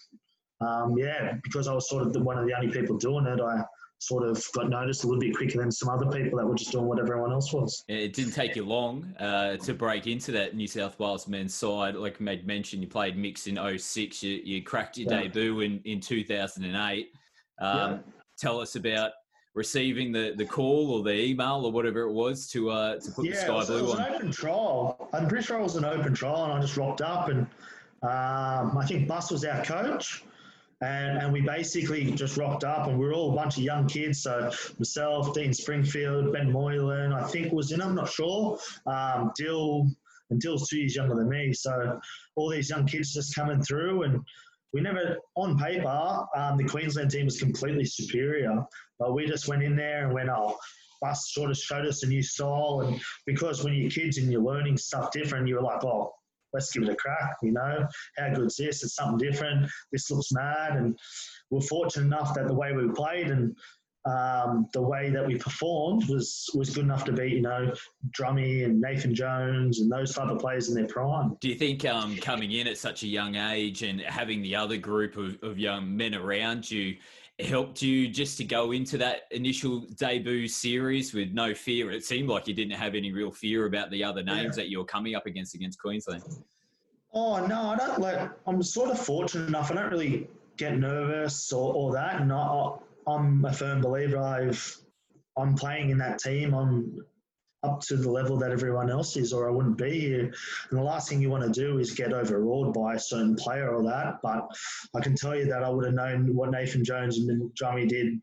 [0.62, 3.40] um, yeah, because I was sort of the, one of the only people doing it,
[3.40, 3.64] I
[4.08, 6.72] sort of got noticed a little bit quicker than some other people that were just
[6.72, 7.84] doing what everyone else was.
[7.88, 11.96] It didn't take you long uh, to break into that New South Wales men's side.
[11.96, 15.24] Like I made mention, you played mix in 06, you, you cracked your yeah.
[15.24, 17.08] debut in, in 2008.
[17.60, 17.98] Um, yeah.
[18.38, 19.12] Tell us about
[19.56, 23.26] receiving the, the call or the email or whatever it was to uh, to put
[23.26, 23.80] yeah, the sky blue on?
[23.80, 25.10] It was an open trial.
[25.14, 27.48] I'm pretty sure it was an open trial, and I just rocked up, and
[28.04, 30.24] um, I think Bus was our coach.
[30.82, 33.88] And, and we basically just rocked up, and we were all a bunch of young
[33.88, 34.22] kids.
[34.24, 37.82] So myself, Dean Springfield, Ben Moylan, I think was in.
[37.82, 38.58] I'm not sure.
[38.86, 39.88] Um, Dill,
[40.30, 41.54] and Dill's two years younger than me.
[41.54, 42.00] So
[42.36, 44.20] all these young kids just coming through, and
[44.74, 48.66] we never, on paper, um, the Queensland team was completely superior,
[49.00, 50.58] but we just went in there and went, oh,
[51.02, 52.82] Bus sort of showed us a new style.
[52.86, 56.14] And because when you're kids and you're learning stuff different, you're like, oh,
[56.56, 57.86] let's give it a crack, you know?
[58.18, 58.84] How good's this?
[58.84, 59.70] It's something different.
[59.92, 60.78] This looks mad.
[60.78, 60.98] And
[61.52, 63.56] we're fortunate enough that the way we played and
[64.06, 67.74] um, the way that we performed was was good enough to beat you know
[68.12, 71.36] Drummy and Nathan Jones and those type of players in their prime.
[71.42, 74.78] Do you think um, coming in at such a young age and having the other
[74.78, 76.98] group of, of young men around you,
[77.40, 81.92] helped you just to go into that initial debut series with no fear?
[81.92, 84.64] It seemed like you didn't have any real fear about the other names yeah.
[84.64, 86.24] that you were coming up against against Queensland.
[87.14, 88.30] Oh no, I don't like.
[88.46, 89.72] I'm sort of fortunate enough.
[89.72, 92.72] I don't really get nervous or, or that, and I,
[93.08, 94.18] I'm a firm believer.
[94.18, 94.78] I've
[95.38, 96.54] I'm playing in that team.
[96.54, 97.00] I'm
[97.66, 100.32] up to the level that everyone else is, or I wouldn't be here.
[100.70, 103.70] And the last thing you want to do is get overawed by a certain player
[103.74, 104.20] or that.
[104.22, 104.48] But
[104.96, 108.22] I can tell you that I would have known what Nathan Jones and Drummy did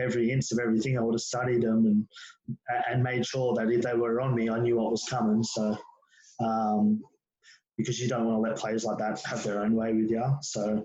[0.00, 0.98] every inch of everything.
[0.98, 2.06] I would have studied them and
[2.90, 5.42] and made sure that if they were on me, I knew what was coming.
[5.42, 5.76] So,
[6.40, 7.00] um,
[7.76, 10.24] because you don't want to let players like that have their own way with you.
[10.42, 10.84] So,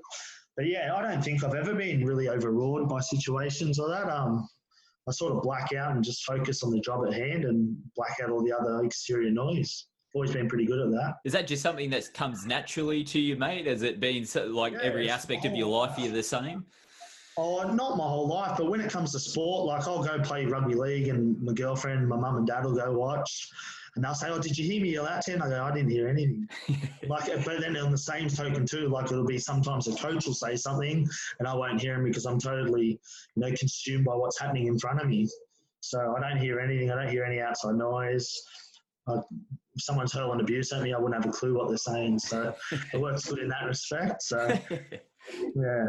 [0.55, 4.09] but yeah, I don't think I've ever been really overawed by situations like that.
[4.09, 4.47] Um,
[5.07, 8.17] I sort of black out and just focus on the job at hand and black
[8.23, 9.85] out all the other exterior noise.
[10.15, 11.15] Always been pretty good at that.
[11.25, 13.67] Is that just something that comes naturally to you, mate?
[13.67, 16.65] Has it been so, like yeah, every aspect of your life you're the same?
[17.37, 20.45] Oh, not my whole life, but when it comes to sport, like I'll go play
[20.45, 23.49] rugby league and my girlfriend, my mum and dad will go watch
[23.95, 25.41] and they'll say, "Oh, did you hear me yell out ten?
[25.41, 26.47] I go, "I didn't hear anything."
[27.07, 30.33] like, but then on the same token too, like it'll be sometimes a coach will
[30.33, 31.07] say something,
[31.39, 32.99] and I won't hear him because I'm totally,
[33.35, 35.27] you know, consumed by what's happening in front of me.
[35.79, 36.91] So I don't hear anything.
[36.91, 38.33] I don't hear any outside noise.
[39.07, 39.23] if
[39.77, 42.19] someone's hurling abuse at me, I wouldn't have a clue what they're saying.
[42.19, 42.53] So
[42.93, 44.23] it works good in that respect.
[44.23, 44.47] So
[45.55, 45.85] yeah.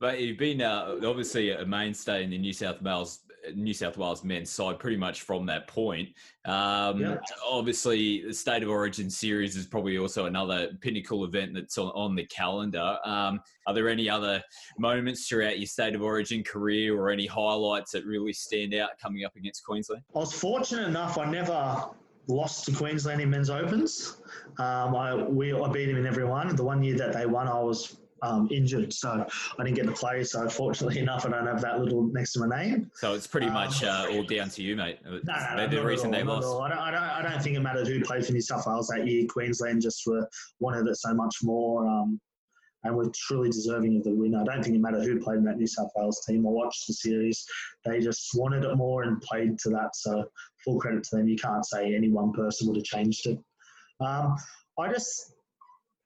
[0.00, 3.20] But you've been uh, obviously a mainstay in the New South Wales
[3.54, 6.10] New South Wales men's side pretty much from that point.
[6.44, 7.16] Um, yeah.
[7.46, 12.14] Obviously, the State of Origin series is probably also another pinnacle event that's on, on
[12.14, 12.98] the calendar.
[13.04, 14.42] Um, are there any other
[14.78, 19.24] moments throughout your State of Origin career or any highlights that really stand out coming
[19.24, 20.02] up against Queensland?
[20.14, 21.88] I was fortunate enough, I never
[22.26, 24.20] lost to Queensland in men's opens.
[24.58, 26.54] Um, I, we, I beat him in every one.
[26.54, 29.26] The one year that they won, I was um, injured, so
[29.58, 30.24] I didn't get to play.
[30.24, 32.90] So fortunately enough, I don't have that little next to my name.
[32.94, 34.98] So it's pretty um, much uh, all down to you, mate.
[35.04, 36.46] No, no, no, the reason they lost.
[36.46, 38.88] I don't, I, don't, I don't think it mattered who played for New South Wales
[38.88, 39.26] that year.
[39.28, 40.28] Queensland just were
[40.60, 41.86] wanted it so much more.
[41.86, 42.20] Um,
[42.84, 44.34] and were truly deserving of the win.
[44.34, 46.46] I don't think it mattered who played in that New South Wales team.
[46.46, 47.46] I watched the series;
[47.84, 49.96] they just wanted it more and played to that.
[49.96, 50.24] So
[50.62, 51.26] full credit to them.
[51.26, 53.38] You can't say any one person would have changed it.
[54.00, 54.36] Um,
[54.78, 55.33] I just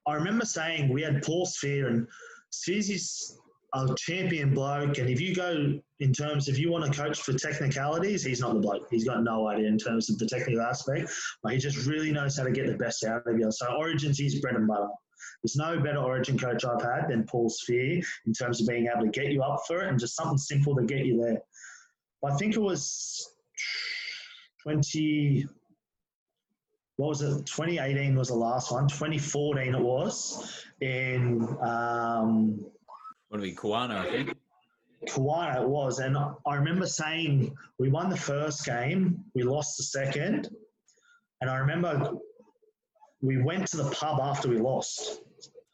[0.09, 2.07] I remember saying we had Paul Sphere and
[2.51, 3.39] Sphere's
[3.75, 7.35] a champion bloke, and if you go in terms, if you want to coach for
[7.35, 8.87] technicalities, he's not the bloke.
[8.91, 12.39] He's got no idea in terms of the technical aspect, but he just really knows
[12.39, 13.51] how to get the best out of you.
[13.51, 14.89] So Origins, is bread and butter.
[15.43, 19.05] There's no better Origin coach I've had than Paul Sphere in terms of being able
[19.05, 21.43] to get you up for it and just something simple to get you there.
[22.25, 23.35] I think it was
[24.63, 25.47] 20,
[26.99, 27.47] what was it?
[27.47, 28.89] 2018 was the last one.
[28.89, 31.43] 2014 it was in.
[31.63, 32.67] Um,
[33.29, 34.35] what be Kawana, I think.
[35.09, 39.85] Kawana it was, and I remember saying we won the first game, we lost the
[39.85, 40.51] second,
[41.41, 42.15] and I remember
[43.23, 45.21] we went to the pub after we lost.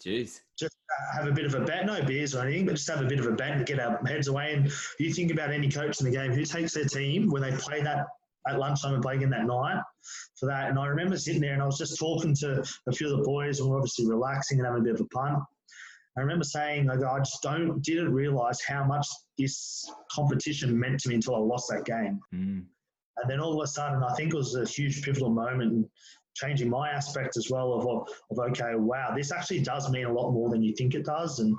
[0.05, 0.41] Jeez.
[0.59, 0.77] Just
[1.15, 3.19] have a bit of a bet, no beers or anything, but just have a bit
[3.19, 4.53] of a bet and get our heads away.
[4.53, 7.53] And you think about any coach in the game who takes their team when they
[7.53, 8.09] play that
[8.47, 9.83] at lunchtime and play again that night
[10.39, 10.69] for that.
[10.69, 13.25] And I remember sitting there and I was just talking to a few of the
[13.25, 15.43] boys and we're obviously relaxing and having a bit of a punt.
[16.17, 21.09] I remember saying, like, I just don't didn't realize how much this competition meant to
[21.09, 22.21] me until I lost that game.
[22.33, 22.65] Mm.
[23.17, 25.89] And then all of a sudden, I think it was a huge pivotal moment in
[26.35, 30.33] changing my aspect as well of, of okay, wow, this actually does mean a lot
[30.33, 31.39] more than you think it does.
[31.39, 31.57] And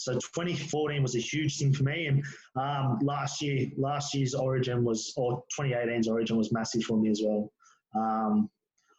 [0.00, 2.24] so 2014 was a huge thing for me, and
[2.56, 7.20] um, last year, last year's Origin was, or 2018's Origin was massive for me as
[7.22, 7.52] well.
[7.94, 8.48] Um,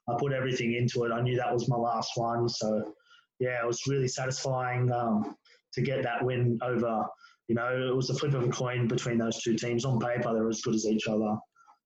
[0.08, 1.12] I put everything into it.
[1.12, 2.94] I knew that was my last one, so
[3.40, 5.36] yeah, it was really satisfying um,
[5.74, 7.04] to get that win over.
[7.48, 9.86] You know, it was a flip of a coin between those two teams.
[9.86, 11.36] On paper, they're as good as each other.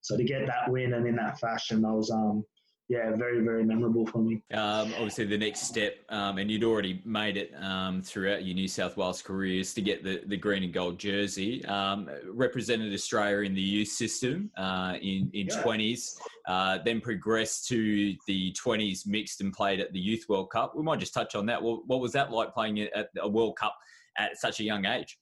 [0.01, 2.43] So to get that win and in that fashion, I was um,
[2.88, 4.43] yeah, very, very memorable for me.
[4.54, 8.67] Um, obviously, the next step, um, and you'd already made it um, throughout your New
[8.67, 11.65] South Wales career, is to get the, the green and gold jersey.
[11.65, 15.63] Um, represented Australia in the youth system uh, in, in yeah.
[15.63, 16.15] 20s,
[16.48, 20.76] uh, then progressed to the 20s mixed and played at the Youth World Cup.
[20.76, 21.62] We might just touch on that.
[21.62, 23.76] What, what was that like playing at a World Cup
[24.19, 25.17] at such a young age?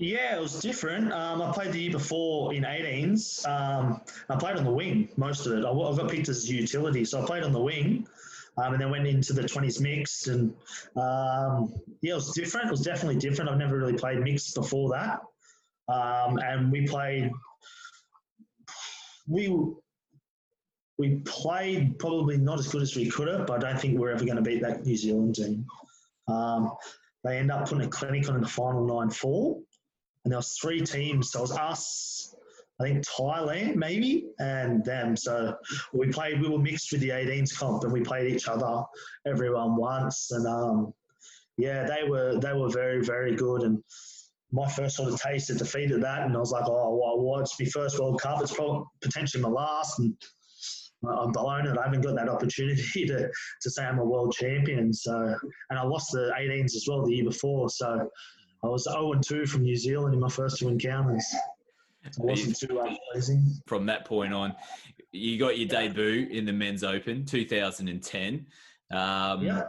[0.00, 1.12] Yeah, it was different.
[1.12, 3.46] Um, I played the year before in 18s.
[3.46, 5.62] Um, I played on the wing most of it.
[5.62, 8.08] I, I got picked as utility, so I played on the wing.
[8.56, 10.28] Um, and then went into the 20s mixed.
[10.28, 10.54] And
[10.96, 12.68] um, yeah, it was different.
[12.68, 13.50] It was definitely different.
[13.50, 15.20] I've never really played mixed before that.
[15.92, 17.30] Um, and we played,
[19.28, 19.54] we
[20.96, 24.12] we played probably not as good as we could have, but I don't think we're
[24.12, 25.66] ever going to beat that New Zealand team.
[26.26, 26.72] Um,
[27.22, 29.60] they end up putting a clinic on in the final 9 4.
[30.24, 31.30] And there was three teams.
[31.30, 32.34] So it was us,
[32.80, 35.16] I think Thailand maybe, and them.
[35.16, 35.54] So
[35.92, 36.40] we played.
[36.40, 38.82] We were mixed with the 18s comp, and we played each other,
[39.26, 40.94] everyone once, and um,
[41.58, 43.82] yeah, they were they were very very good and.
[44.52, 47.38] My first sort of taste of defeat at that, and I was like, "Oh, well,
[47.38, 48.42] it's my first World Cup.
[48.42, 50.12] It's probably potentially my last." And
[51.08, 51.78] I'm blown it.
[51.78, 53.30] I haven't got that opportunity to,
[53.62, 54.92] to say I'm a world champion.
[54.92, 55.36] So,
[55.70, 57.70] and I lost the 18s as well the year before.
[57.70, 58.10] So,
[58.62, 61.24] I was 0 and 2 from New Zealand in my first two encounters.
[62.04, 62.80] It wasn't too
[63.14, 63.44] amazing.
[63.66, 64.54] From that point on,
[65.12, 68.46] you got your debut in the Men's Open 2010.
[68.90, 69.62] Um, yeah.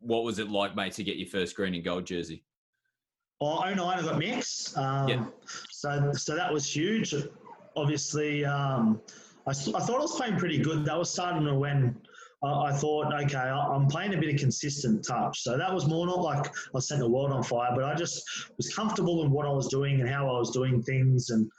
[0.00, 2.44] What was it like, mate, to get your first green and gold jersey?
[3.40, 4.76] Oh, 09, I got mixed.
[4.76, 5.24] Um, yeah.
[5.70, 7.14] So, so that was huge.
[7.76, 9.00] Obviously, um,
[9.46, 10.84] I, I thought I was playing pretty good.
[10.84, 11.96] That was starting to when
[12.44, 15.42] I thought, okay, I'm playing a bit of consistent touch.
[15.42, 18.22] So that was more not like I sent the world on fire, but I just
[18.56, 21.30] was comfortable in what I was doing and how I was doing things.
[21.30, 21.50] And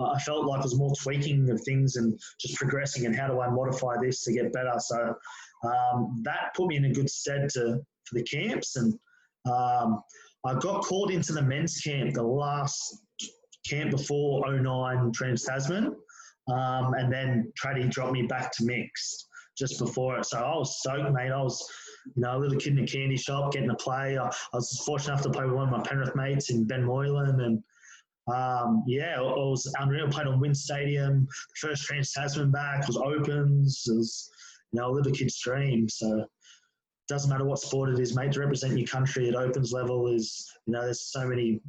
[0.00, 3.40] I felt like it was more tweaking of things and just progressing and how do
[3.40, 4.72] I modify this to get better.
[4.78, 5.14] So
[5.64, 8.76] um, that put me in a good stead to, for the camps.
[8.76, 8.94] And
[9.44, 10.02] um,
[10.46, 13.02] I got called into the men's camp, the last
[13.68, 15.94] camp before 09 Trans Tasman.
[16.50, 20.26] Um, and then Traddy dropped me back to mixed just before it.
[20.26, 21.30] So I was stoked, mate.
[21.30, 21.66] I was,
[22.14, 24.18] you know, a little kid in a candy shop getting to play.
[24.18, 26.84] I, I was fortunate enough to play with one of my Penrith mates in Ben
[26.84, 27.40] Moylan.
[27.40, 27.62] And
[28.34, 30.08] um, yeah, it was unreal.
[30.08, 31.26] Played on WIN Stadium.
[31.26, 33.84] The first Trans Tasman back was opens.
[33.86, 34.30] It was,
[34.72, 35.88] you know, a little kid's dream.
[35.88, 36.26] So
[37.08, 38.32] doesn't matter what sport it is, mate.
[38.32, 41.60] To represent your country at opens level is, you know, there's so many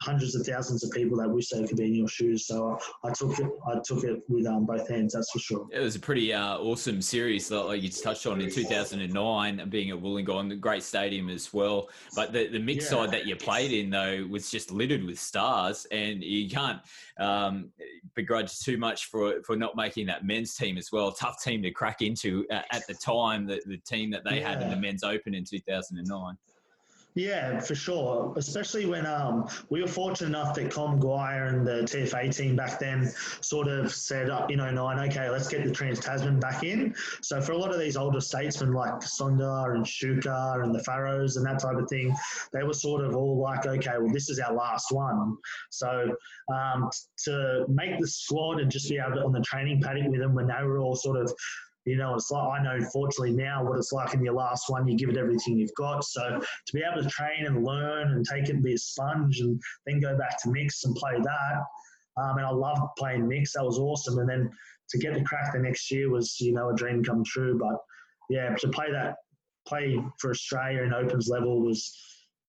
[0.00, 2.46] hundreds of thousands of people that wish they could be in your shoes.
[2.46, 3.48] So I, took it.
[3.66, 5.14] I took it with um, both hands.
[5.14, 5.66] That's for sure.
[5.72, 9.90] It was a pretty uh, awesome series, like you touched on in 2009, and being
[9.90, 11.88] at Wollongong, the great stadium as well.
[12.14, 12.90] But the the mix yeah.
[12.90, 16.80] side that you played in though was just littered with stars, and you can't
[17.18, 17.70] um,
[18.14, 21.12] begrudge too much for for not making that men's team as well.
[21.12, 23.46] Tough team to crack into at, at the time.
[23.46, 24.50] The, the team that they yeah.
[24.50, 26.36] had in the men's open in 2009.
[27.16, 28.34] Yeah, for sure.
[28.36, 32.80] Especially when um, we were fortunate enough that Colm Maguire and the TFA team back
[32.80, 36.64] then sort of said, uh, you know, nine, okay, let's get the Trans Tasman back
[36.64, 36.92] in.
[37.22, 41.36] So for a lot of these older statesmen like Sonder and Shuka and the Farrows
[41.36, 42.16] and that type of thing,
[42.52, 45.36] they were sort of all like, okay, well, this is our last one.
[45.70, 46.16] So
[46.52, 46.90] um,
[47.26, 50.34] to make the squad and just be able to on the training paddock with them
[50.34, 51.32] when they were all sort of
[51.84, 54.86] you know, it's like I know, fortunately, now what it's like in your last one.
[54.88, 56.02] You give it everything you've got.
[56.04, 59.40] So to be able to train and learn and take it and be a sponge,
[59.40, 61.62] and then go back to mix and play that.
[62.16, 63.52] Um, and I loved playing mix.
[63.52, 64.18] That was awesome.
[64.18, 64.50] And then
[64.90, 67.58] to get the crack the next year was, you know, a dream come true.
[67.58, 67.76] But
[68.30, 69.16] yeah, to play that,
[69.66, 71.92] play for Australia in opens level was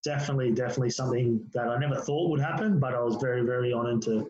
[0.03, 2.79] definitely, definitely something that I never thought would happen.
[2.79, 4.27] But I was very, very honoured to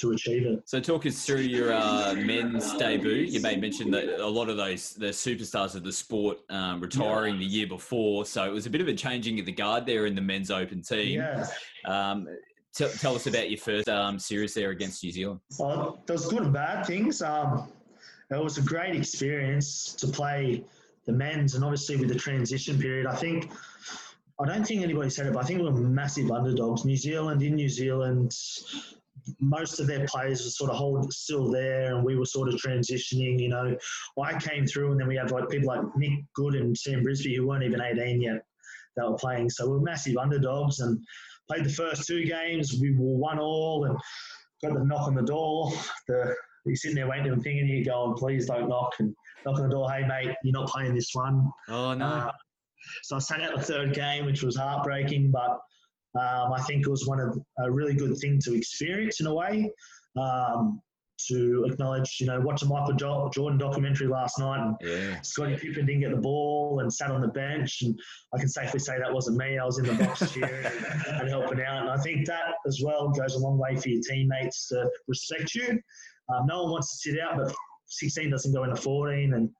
[0.00, 0.68] to achieve it.
[0.68, 3.12] So, talk us through your uh, men's debut.
[3.12, 7.34] You may mention that a lot of those the superstars of the sport um, retiring
[7.34, 7.40] yeah.
[7.40, 10.06] the year before, so it was a bit of a changing of the guard there
[10.06, 11.20] in the men's open team.
[11.20, 11.46] Yeah.
[11.84, 12.28] Um,
[12.74, 15.40] t- tell us about your first um, series there against New Zealand.
[15.58, 17.22] There was good and bad things.
[17.22, 17.68] Um,
[18.30, 20.64] it was a great experience to play
[21.06, 23.50] the men's, and obviously with the transition period, I think.
[24.38, 26.84] I don't think anybody said it, but I think we were massive underdogs.
[26.84, 28.36] New Zealand in New Zealand,
[29.40, 32.54] most of their players were sort of hold still there, and we were sort of
[32.60, 33.40] transitioning.
[33.40, 33.76] You know,
[34.22, 37.36] I came through, and then we had like people like Nick Good and Sam Brisby
[37.36, 38.44] who weren't even 18 yet
[38.96, 39.50] that were playing.
[39.50, 40.98] So we were massive underdogs, and
[41.48, 42.78] played the first two games.
[42.80, 43.96] We were one all, and
[44.62, 45.72] got the knock on the door.
[46.08, 46.34] The
[46.66, 49.74] you're sitting there waiting and thinking, you going, please don't knock, and knock on the
[49.74, 49.90] door.
[49.90, 51.48] Hey mate, you're not playing this one.
[51.68, 52.06] Oh no.
[52.06, 52.32] Uh,
[53.02, 55.58] so I sat out the third game, which was heartbreaking, but
[56.18, 59.34] um, I think it was one of a really good thing to experience in a
[59.34, 59.70] way.
[60.16, 60.80] Um,
[61.28, 65.20] to acknowledge, you know, watching Michael Jordan documentary last night, and yeah.
[65.22, 67.98] Scottie Pippen didn't get the ball and sat on the bench, and
[68.34, 69.58] I can safely say that wasn't me.
[69.58, 72.80] I was in the box cheering and, and, helping out, and I think that as
[72.84, 75.80] well goes a long way for your teammates to respect you.
[76.34, 77.54] Um, no one wants to sit out, but
[77.86, 79.50] 16 doesn't go into 14, and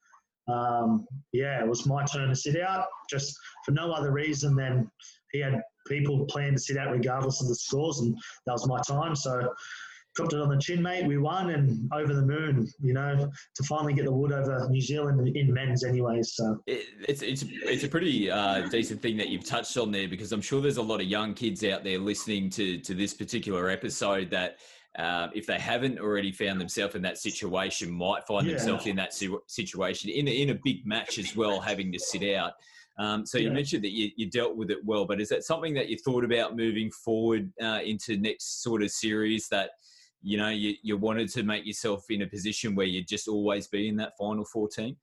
[0.49, 4.91] um, yeah, it was my turn to sit out, just for no other reason than
[5.33, 8.81] he had people plan to sit out regardless of the scores, and that was my
[8.87, 9.15] time.
[9.15, 9.53] So
[10.17, 11.07] dropped it on the chin, mate.
[11.07, 14.81] We won and over the moon, you know, to finally get the wood over New
[14.81, 16.33] Zealand in men's, anyways.
[16.35, 20.09] So it, it's it's it's a pretty uh, decent thing that you've touched on there
[20.09, 23.15] because I'm sure there's a lot of young kids out there listening to to this
[23.15, 24.57] particular episode that.
[24.99, 28.55] Uh, if they haven't already found themselves in that situation, might find yeah.
[28.55, 29.13] themselves in that
[29.47, 32.55] situation in a, in a big match as well, having to sit out.
[32.99, 35.75] Um, so you mentioned that you, you, dealt with it well, but is that something
[35.75, 39.71] that you thought about moving forward uh, into next sort of series that
[40.23, 43.69] you know you, you wanted to make yourself in a position where you'd just always
[43.69, 44.97] be in that final 14?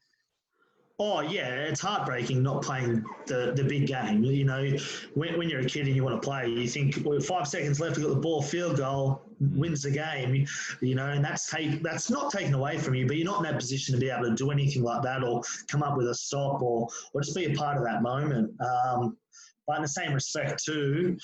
[1.00, 4.24] Oh yeah, it's heartbreaking not playing the, the big game.
[4.24, 4.78] You know,
[5.16, 7.80] when, when you're a kid and you want to play, you think well, five seconds
[7.80, 10.46] left, we got the ball, field goal, wins the game.
[10.82, 13.52] You know, and that's take that's not taken away from you, but you're not in
[13.52, 16.16] that position to be able to do anything like that or come up with a
[16.16, 18.54] stop or or just be a part of that moment.
[18.62, 19.18] Um,
[19.68, 21.18] but in the same respect too,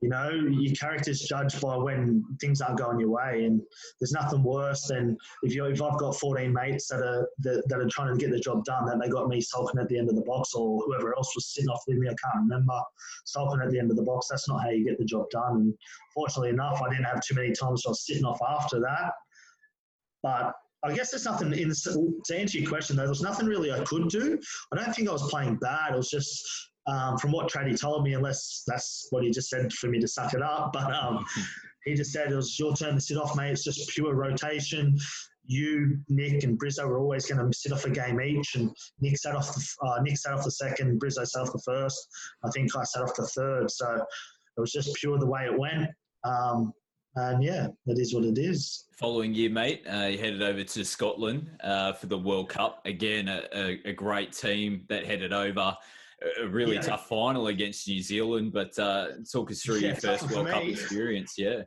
[0.00, 3.60] you know, your character's judged by when things aren't going your way, and
[4.00, 7.78] there's nothing worse than if you if I've got 14 mates that are that, that
[7.78, 10.08] are trying to get the job done, that they got me sulking at the end
[10.08, 12.80] of the box, or whoever else was sitting off with me, I can't remember,
[13.24, 14.28] sulking at the end of the box.
[14.30, 15.56] That's not how you get the job done.
[15.56, 15.74] And
[16.14, 19.12] fortunately enough, I didn't have too many times I was sitting off after that.
[20.22, 23.06] But I guess there's nothing in to answer your question though.
[23.06, 24.38] There's nothing really I could do.
[24.72, 25.94] I don't think I was playing bad.
[25.94, 29.72] It was just um, from what Trady told me, unless that's what he just said
[29.72, 30.72] for me to suck it up.
[30.72, 31.24] But um,
[31.84, 33.52] he just said it was your turn to sit off, mate.
[33.52, 34.98] It's just pure rotation.
[35.44, 39.18] You, Nick, and Brizzo were always going to sit off a game each, and Nick
[39.18, 42.08] sat off the uh, Nick sat off the second, Brizzo sat off the first.
[42.44, 43.70] I think I sat off the third.
[43.70, 43.94] So
[44.56, 45.90] it was just pure the way it went.
[46.24, 46.72] Um,
[47.16, 48.86] and yeah, it is what it is.
[48.96, 52.80] Following year, mate, uh, you headed over to Scotland uh, for the World Cup.
[52.86, 55.76] Again, a, a, a, great team that headed over
[56.40, 56.82] a really yeah.
[56.82, 58.52] tough final against New Zealand.
[58.52, 61.34] But uh, talk us through yeah, your first World Cup experience.
[61.36, 61.62] Yeah.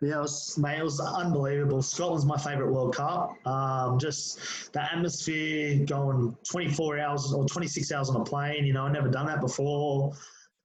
[0.00, 1.82] Yeah, it was, mate, it was unbelievable.
[1.82, 3.34] Scotland's my favourite World Cup.
[3.44, 8.64] Um, just the atmosphere going 24 hours or 26 hours on a plane.
[8.64, 10.12] You know, I've never done that before.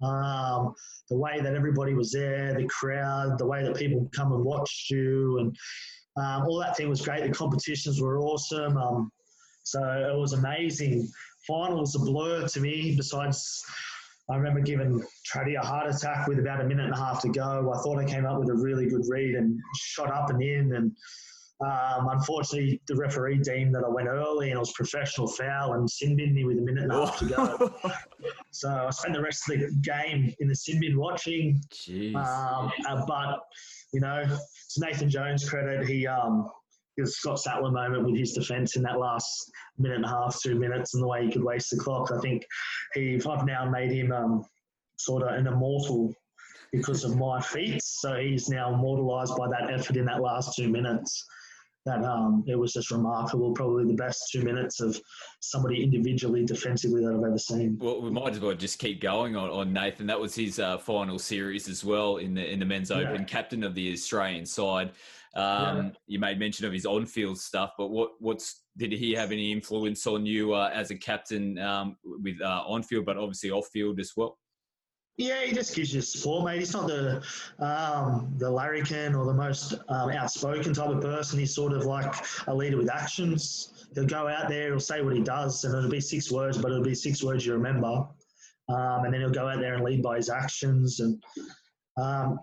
[0.03, 0.75] Um,
[1.09, 4.91] the way that everybody was there, the crowd, the way that people come and watched
[4.91, 5.57] you, and
[6.17, 7.23] um, all that thing was great.
[7.23, 8.77] The competitions were awesome.
[8.77, 9.11] Um,
[9.63, 11.09] so it was amazing
[11.47, 12.95] final was a blur to me.
[12.95, 13.63] Besides,
[14.29, 17.29] I remember giving Traddy a heart attack with about a minute and a half to
[17.29, 17.71] go.
[17.73, 20.73] I thought I came up with a really good read and shot up and in.
[20.75, 20.91] And
[21.61, 25.89] um, unfortunately, the referee deemed that I went early and it was professional foul and
[25.89, 27.73] sin me with a minute and a half to go.
[28.51, 31.61] so I spent the rest of the game in the sin bin watching.
[32.15, 33.39] Um, uh, but,
[33.93, 36.07] you know, to Nathan Jones' credit, he.
[36.07, 36.49] Um,
[36.97, 40.55] the Scott Sattler moment with his defence in that last minute and a half, two
[40.55, 42.11] minutes, and the way he could waste the clock.
[42.11, 42.45] I think
[42.93, 44.45] he, I've now made him um,
[44.97, 46.13] sort of an immortal
[46.71, 47.99] because of my feats.
[48.01, 51.25] So he's now immortalised by that effort in that last two minutes
[51.85, 53.51] that um, it was just remarkable.
[53.53, 54.99] Probably the best two minutes of
[55.41, 57.77] somebody individually defensively that I've ever seen.
[57.79, 60.07] Well, we might as well just keep going on, on Nathan.
[60.07, 63.63] That was his uh, final series as well in the in the men's open, captain
[63.63, 64.91] of the Australian side.
[65.35, 65.89] Um, yeah.
[66.07, 70.05] You made mention of his on-field stuff, but what what's did he have any influence
[70.05, 74.37] on you uh, as a captain um, with uh, on-field, but obviously off-field as well?
[75.17, 76.59] Yeah, he just gives you support, mate.
[76.59, 77.23] He's not the
[77.59, 81.37] um, the larrikin or the most um, outspoken type of person.
[81.39, 82.13] He's sort of like
[82.47, 83.87] a leader with actions.
[83.93, 86.71] He'll go out there, he'll say what he does, and it'll be six words, but
[86.71, 88.07] it'll be six words you remember.
[88.69, 90.99] Um, and then he'll go out there and lead by his actions.
[90.99, 91.21] And
[92.01, 92.39] um,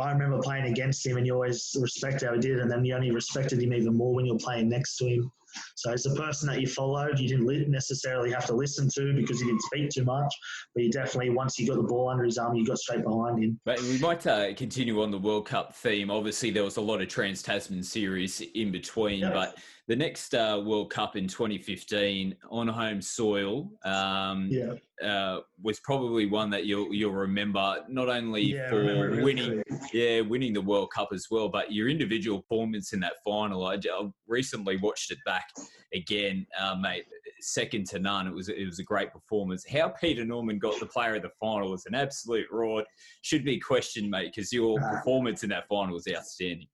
[0.00, 2.94] I remember playing against him, and you always respect how he did, and then you
[2.94, 5.32] only respected him even more when you're playing next to him.
[5.74, 9.40] So as a person that you followed, you didn't necessarily have to listen to because
[9.40, 10.32] he didn't speak too much,
[10.74, 13.42] but you definitely once you got the ball under his arm, you got straight behind
[13.42, 13.58] him.
[13.64, 16.10] But we might uh, continue on the World Cup theme.
[16.10, 19.30] Obviously, there was a lot of Trans Tasman series in between, yeah.
[19.30, 19.58] but
[19.90, 23.68] the next uh, World Cup in 2015 on home soil.
[23.84, 29.62] Um, yeah uh, was probably one that you'll you'll remember not only yeah, for winning,
[29.92, 33.66] yeah, winning the World Cup as well, but your individual performance in that final.
[33.66, 35.46] I, I recently watched it back
[35.94, 37.04] again, uh, mate.
[37.40, 38.26] Second to none.
[38.26, 39.64] It was it was a great performance.
[39.66, 42.84] How Peter Norman got the player of the final was an absolute ride.
[43.22, 46.68] Should be questioned, mate, because your performance in that final was outstanding.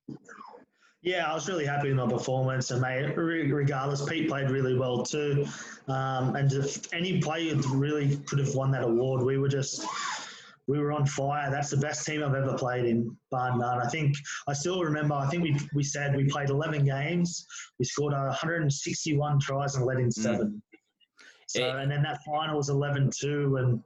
[1.07, 5.05] Yeah, I was really happy with my performance, and mate, regardless, Pete played really well
[5.05, 5.47] too.
[5.87, 9.87] Um, and if any player really could have won that award, we were just
[10.67, 11.49] we were on fire.
[11.49, 13.81] That's the best team I've ever played in, bar none.
[13.81, 14.17] I think
[14.49, 15.15] I still remember.
[15.15, 17.47] I think we we said we played 11 games.
[17.79, 20.61] We scored 161 tries and led in seven.
[20.75, 20.79] Mm.
[21.47, 23.81] So, and then that final was 11-2, and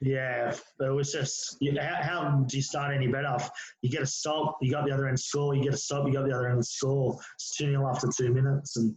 [0.00, 3.36] yeah, it was just you how, how, do you start any better?
[3.82, 5.54] You get a stop, you got the other end score.
[5.54, 7.18] You get a stop, you got the other end score.
[7.34, 8.94] It's two 0 after two minutes, and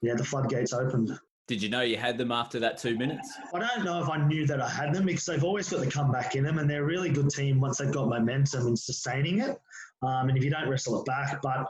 [0.00, 1.10] yeah, the floodgates opened.
[1.48, 3.28] Did you know you had them after that two minutes?
[3.52, 5.90] I don't know if I knew that I had them because they've always got the
[5.90, 9.40] comeback in them, and they're a really good team once they've got momentum and sustaining
[9.40, 9.58] it.
[10.02, 11.66] Um, and if you don't wrestle it back, but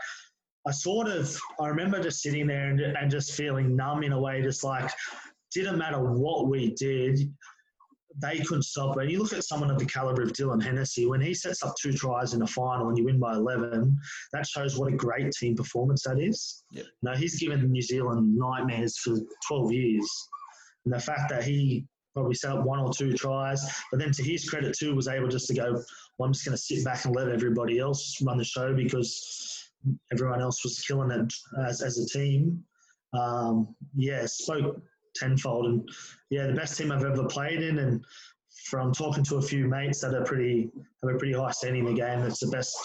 [0.67, 4.21] I sort of I remember just sitting there and, and just feeling numb in a
[4.21, 4.91] way, just like
[5.53, 7.19] didn't matter what we did,
[8.21, 9.03] they couldn't stop it.
[9.03, 11.75] And you look at someone of the caliber of Dylan Hennessy, when he sets up
[11.81, 13.97] two tries in a final and you win by 11,
[14.33, 16.65] that shows what a great team performance that is.
[16.73, 16.87] Yep.
[17.03, 19.17] Now, he's given New Zealand nightmares for
[19.49, 20.29] 12 years.
[20.85, 24.23] And the fact that he probably set up one or two tries, but then to
[24.23, 25.73] his credit too, was able just to go,
[26.19, 29.71] well, I'm just going to sit back and let everybody else run the show because
[30.13, 31.33] everyone else was killing it
[31.67, 32.63] as, as a team.
[33.15, 34.83] Um, yeah, spoke
[35.15, 35.67] tenfold.
[35.67, 35.89] And
[36.31, 37.79] yeah, the best team I've ever played in.
[37.79, 38.05] And
[38.67, 40.71] from talking to a few mates that are pretty
[41.03, 42.77] have a pretty high standing in the game, it's the best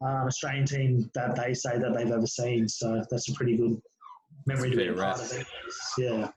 [0.00, 2.68] um, Australian team that they say that they've ever seen.
[2.68, 3.80] So that's a pretty good
[4.46, 5.46] memory to be part of it.
[5.98, 6.30] Yeah.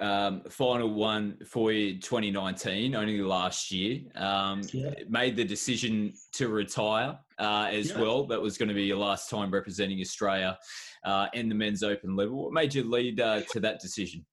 [0.00, 4.00] Um, final one for you, 2019, only last year.
[4.16, 4.94] Um, Yeah.
[5.08, 8.00] Made the decision to retire uh, as Yeah.
[8.00, 8.26] well.
[8.26, 10.58] That was going to be your last time representing Australia
[11.04, 12.42] uh, in the men's open level.
[12.42, 14.26] What made you lead uh, to that decision?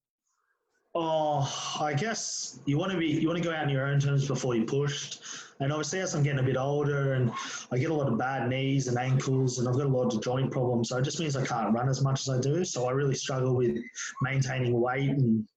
[0.95, 3.99] Oh, I guess you want to be you want to go out on your own
[3.99, 5.21] terms before you pushed.
[5.59, 7.31] And obviously, as I'm getting a bit older, and
[7.71, 10.23] I get a lot of bad knees and ankles, and I've got a lot of
[10.23, 12.63] joint problems, so it just means I can't run as much as I do.
[12.65, 13.77] So I really struggle with
[14.21, 15.47] maintaining weight and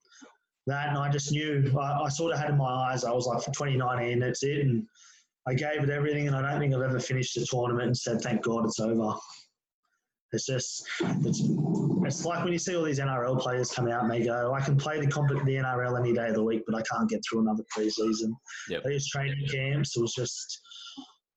[0.67, 0.89] that.
[0.89, 3.05] And I just knew I, I sort of had in my eyes.
[3.05, 4.61] I was like, for 2019, that's it.
[4.61, 4.87] And
[5.47, 8.21] I gave it everything, and I don't think I've ever finished a tournament and said,
[8.21, 9.15] "Thank God it's over."
[10.33, 11.43] It's just, it's,
[12.05, 14.61] it's like when you see all these NRL players come out and they go, I
[14.61, 17.21] can play the comp- the NRL any day of the week, but I can't get
[17.29, 18.33] through another preseason.
[18.71, 18.85] Yep.
[18.85, 20.61] These training camps, it was just,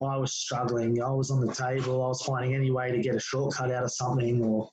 [0.01, 1.01] I was struggling.
[1.01, 2.03] I was on the table.
[2.03, 4.69] I was finding any way to get a shortcut out of something or,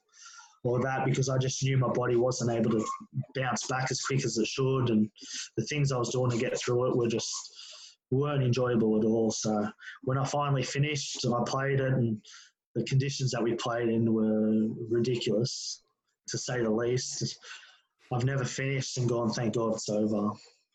[0.62, 2.84] or that because I just knew my body wasn't able to
[3.34, 4.90] bounce back as quick as it should.
[4.90, 5.10] And
[5.56, 7.32] the things I was doing to get through it were just,
[8.12, 9.30] weren't enjoyable at all.
[9.30, 9.66] So
[10.02, 12.20] when I finally finished and I played it and
[12.74, 15.82] the conditions that we played in were ridiculous,
[16.28, 17.36] to say the least.
[18.12, 20.30] I've never finished and gone, thank God it's over.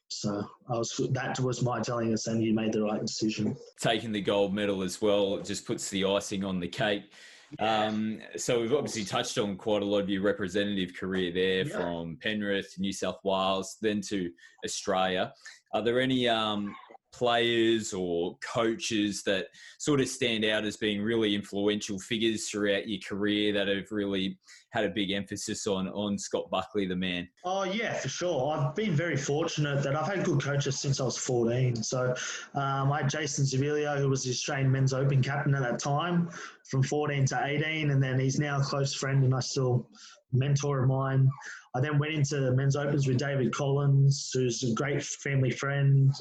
[0.09, 3.55] So I was that was my telling us, and you made the right decision.
[3.79, 7.11] Taking the gold medal as well just puts the icing on the cake.
[7.59, 11.77] Um, so we've obviously touched on quite a lot of your representative career there, Yeah.
[11.77, 14.31] from Penrith, New South Wales, then to
[14.65, 15.33] Australia.
[15.73, 16.73] Are there any um,
[17.11, 19.47] players or coaches that
[19.77, 24.37] sort of stand out as being really influential figures throughout your career that have really
[24.69, 27.27] had a big emphasis on on Scott Buckley, the man?
[27.43, 28.55] Oh yeah, for sure.
[28.55, 31.81] I've been very fortunate that I've had good coaches since I was 14.
[31.83, 32.13] So
[32.53, 36.29] um, I had Jason Zavilio, who was the Australian Men's Open captain at that time,
[36.65, 39.87] from 14 to 18, and then he's now a close friend and I still
[40.33, 41.29] mentor of mine.
[41.75, 46.11] I then went into Men's Opens with David Collins, who's a great family friend.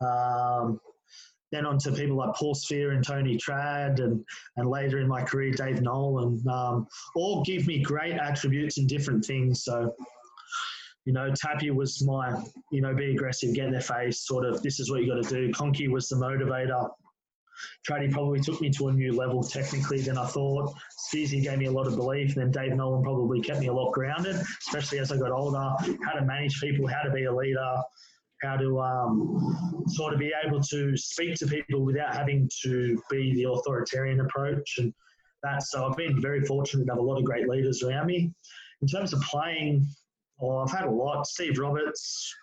[0.00, 0.80] Um,
[1.52, 4.24] then on to people like Paul Sphere and Tony Trad, and,
[4.56, 6.42] and later in my career, Dave Nolan.
[6.48, 9.64] Um, all give me great attributes in different things.
[9.64, 9.94] So,
[11.04, 12.34] you know, Tappy was my,
[12.72, 15.22] you know, be aggressive, get in their face, sort of, this is what you got
[15.22, 15.52] to do.
[15.52, 16.90] Conky was the motivator.
[17.88, 20.74] Trady probably took me to a new level technically than I thought.
[21.06, 23.72] Steezy gave me a lot of belief, and then Dave Nolan probably kept me a
[23.72, 24.36] lot grounded,
[24.66, 25.58] especially as I got older.
[26.04, 27.76] How to manage people, how to be a leader,
[28.44, 33.34] how to um, sort of be able to speak to people without having to be
[33.34, 34.92] the authoritarian approach and
[35.42, 35.62] that.
[35.62, 38.32] So I've been very fortunate to have a lot of great leaders around me.
[38.82, 39.86] In terms of playing,
[40.40, 41.26] oh, I've had a lot.
[41.26, 42.34] Steve Roberts,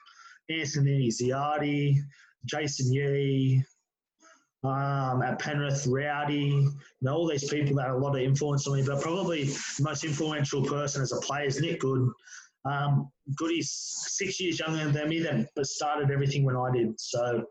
[0.49, 1.97] Anthony Ziardi,
[2.45, 3.63] Jason Yee,
[4.63, 6.71] um, at Penrith, Rowdy, you
[7.01, 9.83] know, all these people that had a lot of influence on me, but probably the
[9.83, 12.09] most influential person as a player is Nick Good.
[12.65, 16.99] Um, Goody's six years younger than me, then, but started everything when I did.
[16.99, 17.45] So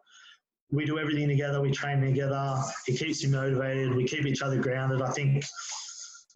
[0.70, 4.56] we do everything together, we train together, he keeps me motivated, we keep each other
[4.56, 5.02] grounded.
[5.02, 5.44] I think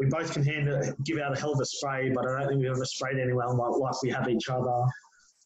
[0.01, 2.49] we both can hand a, give out a hell of a spray, but I don't
[2.49, 4.85] think we've ever sprayed anyone like, like we have each other.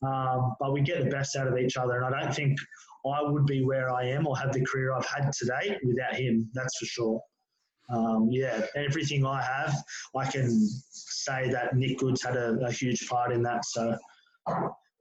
[0.06, 2.58] Um, but we get the best out of each other, and I don't think
[3.04, 6.48] I would be where I am or have the career I've had today without him.
[6.54, 7.20] That's for sure.
[7.90, 9.74] Um, yeah, everything I have,
[10.14, 10.50] I can
[10.90, 13.64] say that Nick Goods had a, a huge part in that.
[13.64, 13.96] So,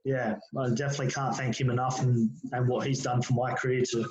[0.04, 3.82] yeah, I definitely can't thank him enough and, and what he's done for my career
[3.92, 4.08] to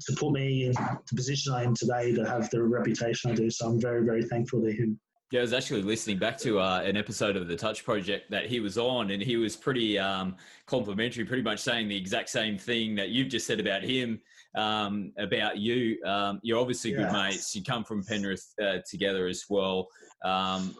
[0.00, 3.48] to put me in the position I am today to have the reputation I do.
[3.48, 4.98] So I'm very, very thankful to him.
[5.30, 8.46] Yeah, I was actually listening back to uh, an episode of the Touch Project that
[8.46, 10.36] he was on, and he was pretty um,
[10.66, 14.20] complimentary, pretty much saying the exact same thing that you've just said about him,
[14.54, 16.02] um, about you.
[16.04, 17.54] Um, you're obviously good mates.
[17.54, 19.88] You come from Penrith uh, together as well.
[20.24, 20.74] Um,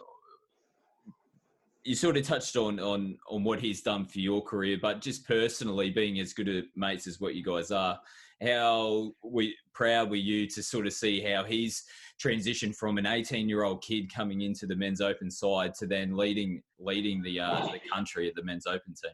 [1.83, 5.27] you sort of touched on on on what he's done for your career, but just
[5.27, 7.99] personally being as good at mates as what you guys are,
[8.41, 11.83] how we proud were you to sort of see how he's
[12.23, 16.15] transitioned from an 18 year old kid coming into the men's open side to then
[16.15, 19.13] leading leading the uh, the country at the men's open team?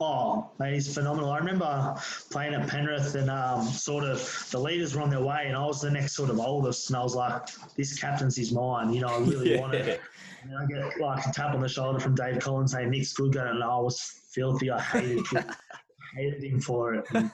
[0.00, 1.30] Oh, mate, he's phenomenal.
[1.30, 1.94] I remember
[2.30, 5.64] playing at Penrith and um, sort of the leaders were on their way, and I
[5.64, 7.42] was the next sort of oldest, and I was like,
[7.76, 8.92] this captain's is mine.
[8.92, 9.60] You know, I really yeah.
[9.60, 10.00] want it.
[10.42, 13.32] And I get like a tap on the shoulder from Dave Collins saying, Nick's good,
[13.32, 14.00] going, and I was
[14.32, 14.68] filthy.
[14.68, 15.24] I hated,
[16.16, 17.04] hated him for it.
[17.12, 17.30] And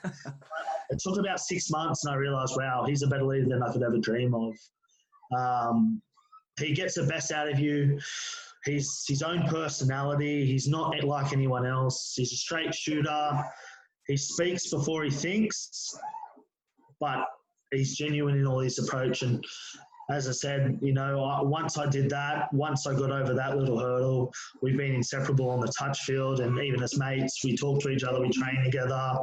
[0.90, 3.72] it took about six months, and I realised, wow, he's a better leader than I
[3.72, 4.54] could ever dream of.
[5.34, 6.02] Um,
[6.58, 7.98] he gets the best out of you
[8.64, 10.44] He's his own personality.
[10.44, 12.14] He's not like anyone else.
[12.16, 13.42] He's a straight shooter.
[14.06, 15.94] He speaks before he thinks,
[16.98, 17.26] but
[17.72, 19.22] he's genuine in all his approach.
[19.22, 19.44] And
[20.10, 23.78] as I said, you know, once I did that, once I got over that little
[23.78, 27.90] hurdle, we've been inseparable on the touch field, and even as mates, we talk to
[27.90, 29.18] each other, we train together,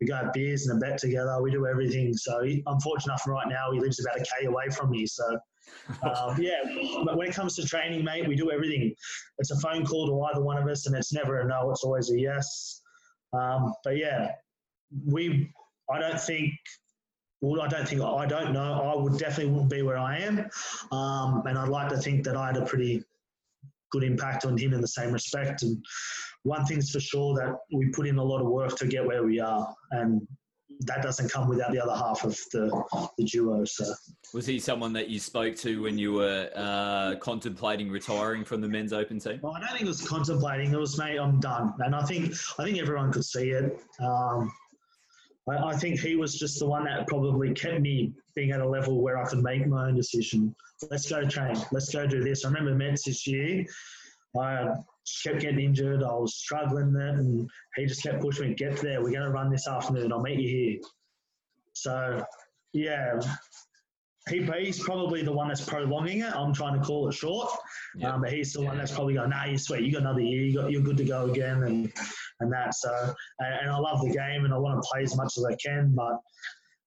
[0.00, 2.14] we go have beers and a bet together, we do everything.
[2.14, 5.06] So he, I'm fortunate enough right now he lives about a k away from me,
[5.06, 5.38] so
[6.02, 6.60] um, yeah,
[7.04, 8.94] but when it comes to training, mate, we do everything.
[9.38, 11.84] It's a phone call to either one of us, and it's never a no; it's
[11.84, 12.80] always a yes.
[13.32, 14.32] Um, but yeah,
[15.06, 15.52] we.
[15.90, 16.52] I don't think.
[17.40, 18.94] Well, I don't think I don't know.
[18.94, 20.48] I would definitely wouldn't be where I am,
[20.92, 23.02] um, and I'd like to think that I had a pretty
[23.90, 25.62] good impact on him in the same respect.
[25.62, 25.84] And
[26.44, 29.24] one thing's for sure that we put in a lot of work to get where
[29.24, 30.26] we are, and
[30.80, 33.64] that doesn't come without the other half of the, the duo.
[33.64, 33.92] So,
[34.34, 38.68] was he someone that you spoke to when you were uh, contemplating retiring from the
[38.68, 39.40] men's open team?
[39.42, 40.72] Well, I don't think it was contemplating.
[40.72, 41.74] It was, mate, I'm done.
[41.80, 43.80] And I think I think everyone could see it.
[44.00, 44.52] Um,
[45.48, 48.68] I, I, think he was just the one that probably kept me being at a
[48.68, 50.54] level where I could make my own decision.
[50.90, 51.56] Let's go train.
[51.72, 52.44] Let's go do this.
[52.44, 53.64] I remember Mets this year.
[54.38, 54.68] I
[55.24, 56.02] kept getting injured.
[56.02, 58.54] I was struggling then, and he just kept pushing me.
[58.54, 59.02] Get there.
[59.02, 60.12] We're going to run this afternoon.
[60.12, 60.80] I'll meet you here.
[61.72, 62.24] So,
[62.72, 63.20] yeah,
[64.28, 66.34] he, he's probably the one that's prolonging it.
[66.34, 67.50] I'm trying to call it short,
[67.96, 68.14] yep.
[68.14, 69.82] um, but he's the one that's probably going, "Nah, you're sweet.
[69.82, 70.44] You got another year.
[70.44, 71.92] You got, you're good to go again." And
[72.40, 72.74] and that.
[72.74, 75.44] So, and, and I love the game, and I want to play as much as
[75.44, 76.20] I can, but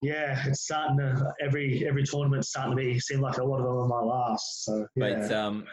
[0.06, 3.66] yeah, it's starting to every every tournament's starting to be seem like a lot of
[3.66, 4.66] them are my last.
[4.66, 5.28] So, yeah.
[5.28, 5.66] but um,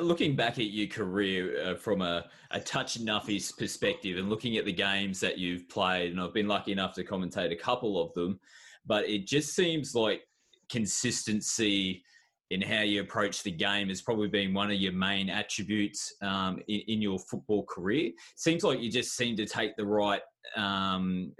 [0.00, 4.64] looking back at your career uh, from a, a touch nuffy's perspective, and looking at
[4.64, 8.14] the games that you've played, and I've been lucky enough to commentate a couple of
[8.14, 8.38] them,
[8.86, 10.22] but it just seems like
[10.68, 12.04] consistency
[12.50, 16.60] in how you approach the game has probably been one of your main attributes um,
[16.68, 18.12] in, in, your football career.
[18.36, 20.20] Seems like you just seem to take the right
[20.56, 21.32] um,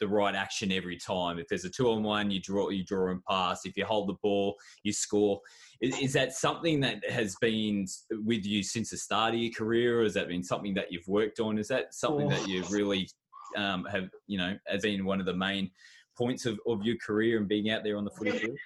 [0.00, 1.38] the right action every time.
[1.38, 3.64] If there's a two on one, you draw you draw and pass.
[3.64, 5.40] If you hold the ball, you score.
[5.80, 10.00] Is, is, that something that has been with you since the start of your career,
[10.00, 11.58] or has that been something that you've worked on?
[11.58, 12.30] Is that something oh.
[12.30, 13.08] that you really
[13.56, 15.70] um, have you know has been one of the main
[16.16, 18.58] points of, of your career and being out there on the footy field?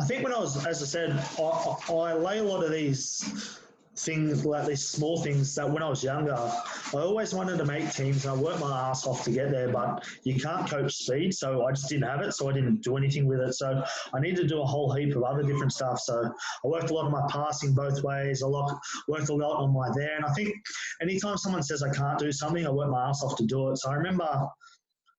[0.00, 3.58] I think when I was, as I said, I, I lay a lot of these
[4.04, 7.92] things like these small things that when I was younger, I always wanted to make
[7.92, 11.34] teams and I worked my ass off to get there, but you can't coach speed.
[11.34, 12.32] So I just didn't have it.
[12.32, 13.54] So I didn't do anything with it.
[13.54, 13.82] So
[14.14, 16.00] I needed to do a whole heap of other different stuff.
[16.00, 16.32] So
[16.64, 18.42] I worked a lot on my passing both ways.
[18.42, 20.16] I worked a lot on my there.
[20.16, 20.54] And I think
[21.02, 23.76] anytime someone says I can't do something, I work my ass off to do it.
[23.78, 24.28] So I remember,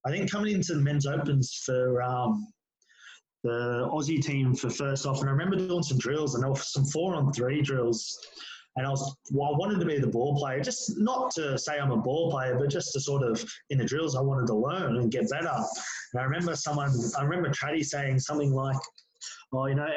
[0.05, 2.47] I think coming into the men's opens for, um,
[3.43, 6.57] the Aussie team for first off, and I remember doing some drills, and there were
[6.57, 8.19] some four on three drills.
[8.77, 11.77] And I was, well, I wanted to be the ball player, just not to say
[11.77, 14.55] I'm a ball player, but just to sort of in the drills, I wanted to
[14.55, 15.51] learn and get better.
[16.13, 18.77] And I remember someone, I remember Traddy saying something like,
[19.53, 19.87] "Oh, you know,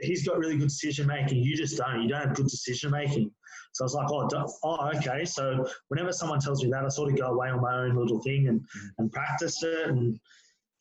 [0.00, 1.42] he's got really good decision making.
[1.42, 2.02] You just don't.
[2.02, 3.30] You don't have good decision making."
[3.72, 4.28] So I was like, "Oh,
[4.64, 7.74] oh, okay." So whenever someone tells me that, I sort of go away on my
[7.74, 8.90] own little thing and mm.
[8.98, 10.18] and practice it and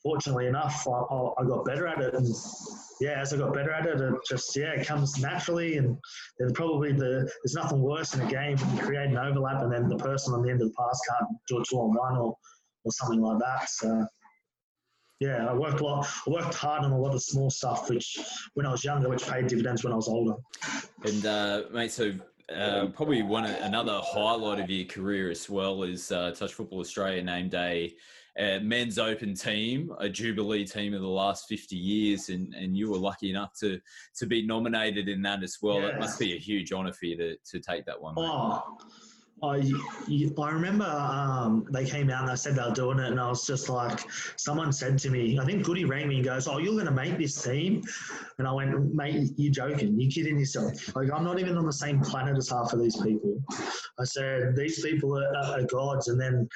[0.04, 2.14] fortunately enough, I, I, got better at it.
[2.14, 2.28] And
[3.00, 5.78] yeah, as I got better at it, it just, yeah, it comes naturally.
[5.78, 5.98] And
[6.38, 9.72] there's probably the, there's nothing worse in a game when you create an overlap and
[9.72, 12.18] then the person on the end of the pass can't do a two on one
[12.18, 12.36] or,
[12.84, 13.70] or something like that.
[13.70, 14.06] So,
[15.20, 16.08] yeah, I worked a lot.
[16.28, 18.18] I worked hard on a lot of small stuff, which
[18.56, 20.36] when I was younger, which paid dividends when I was older.
[21.06, 22.12] And uh, mate, so
[22.54, 27.24] uh, probably one another highlight of your career as well is uh, Touch Football Australia
[27.24, 27.56] named
[28.38, 32.76] a uh, men's open team, a Jubilee team of the last 50 years, and, and
[32.76, 33.80] you were lucky enough to
[34.16, 35.86] to be nominated in that as well.
[35.86, 38.16] It must be a huge honour for you to, to take that one.
[38.18, 38.78] Oh,
[39.44, 39.72] I,
[40.40, 43.28] I remember um, they came out and they said they were doing it, and I
[43.28, 44.00] was just like,
[44.38, 46.92] someone said to me, I think Goody rang me and goes, "Oh, you're going to
[46.92, 47.84] make this team,"
[48.40, 50.00] and I went, "Mate, you're joking?
[50.00, 50.96] You're kidding yourself?
[50.96, 53.44] Like I'm not even on the same planet as half of these people."
[54.00, 56.48] I said, "These people are, are gods," and then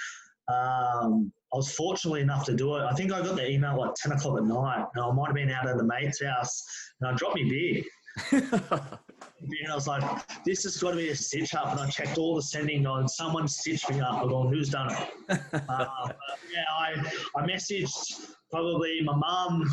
[0.48, 2.82] um, I was fortunately enough to do it.
[2.82, 5.36] I think I got the email like 10 o'clock at night, and I might have
[5.36, 6.64] been out at the mate's house,
[7.00, 7.84] and I dropped me beer.
[8.32, 10.04] and I was like,
[10.46, 11.72] this has got to be a stitch up.
[11.72, 13.08] And I checked all the sending on.
[13.08, 14.22] Someone stitched me up.
[14.22, 15.10] I'm going, who's done it?
[15.54, 16.10] uh,
[16.52, 16.96] yeah, I,
[17.36, 19.64] I messaged probably my mum,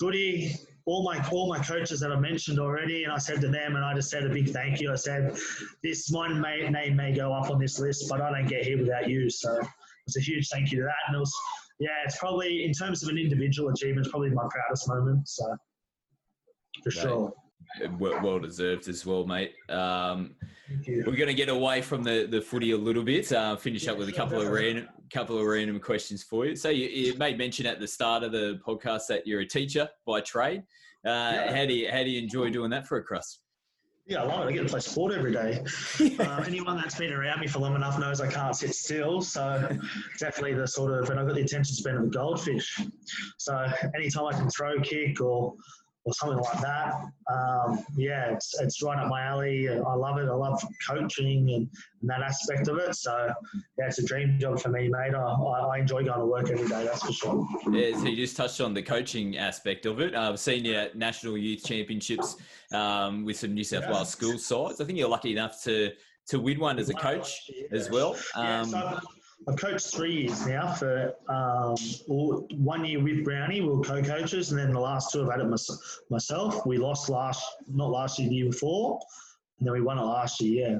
[0.00, 0.54] Goody,
[0.86, 3.84] all my all my coaches that I mentioned already, and I said to them, and
[3.84, 4.92] I just said a big thank you.
[4.92, 5.36] I said,
[5.82, 8.78] this one may, name may go up on this list, but I don't get here
[8.78, 9.28] without you.
[9.28, 9.60] So
[10.06, 10.94] it's a huge thank you to that.
[11.06, 11.34] And it was,
[11.78, 15.28] yeah, it's probably in terms of an individual achievement, it's probably my proudest moment.
[15.28, 15.56] So
[16.84, 17.32] for sure
[17.98, 19.54] well deserved as well, mate.
[19.68, 20.34] Um,
[20.86, 23.30] we're going to get away from the, the footy a little bit.
[23.32, 26.56] Uh, finish yeah, up with a couple of random couple of random questions for you.
[26.56, 29.88] So you, you, made mention at the start of the podcast that you're a teacher
[30.04, 30.62] by trade.
[31.06, 31.56] Uh, yeah.
[31.56, 33.40] How do you how do you enjoy doing that for a crust?
[34.08, 34.50] Yeah, I love it.
[34.50, 35.64] I get to play sport every day.
[36.20, 39.20] um, anyone that's been around me for long enough knows I can't sit still.
[39.20, 39.68] So
[40.20, 42.80] definitely the sort of, and I've got the attention span of a goldfish.
[43.38, 45.54] So anytime I can throw, kick, or
[46.06, 46.94] or something like that.
[47.28, 49.68] Um, yeah, it's, it's right up my alley.
[49.68, 50.28] I love it.
[50.28, 51.68] I love coaching and,
[52.00, 52.94] and, that aspect of it.
[52.94, 53.32] So,
[53.76, 55.14] yeah, it's a dream job for me, mate.
[55.14, 57.48] I, I, enjoy going to work every day, that's for sure.
[57.72, 60.14] Yeah, so you just touched on the coaching aspect of it.
[60.14, 62.36] I've seen you at National Youth Championships
[62.72, 63.92] um, with some New South yeah.
[63.92, 64.80] Wales school sides.
[64.80, 65.90] I think you're lucky enough to
[66.28, 68.16] to win one as a coach as well.
[68.34, 69.00] Um, yeah, so
[69.48, 71.76] I've coached three years now for um,
[72.06, 73.60] one year with Brownie.
[73.60, 75.68] We were co-coaches, and then the last two I've had it
[76.10, 76.66] myself.
[76.66, 78.98] We lost last, not last year, the year before,
[79.58, 80.68] and then we won it last year.
[80.68, 80.78] Yeah.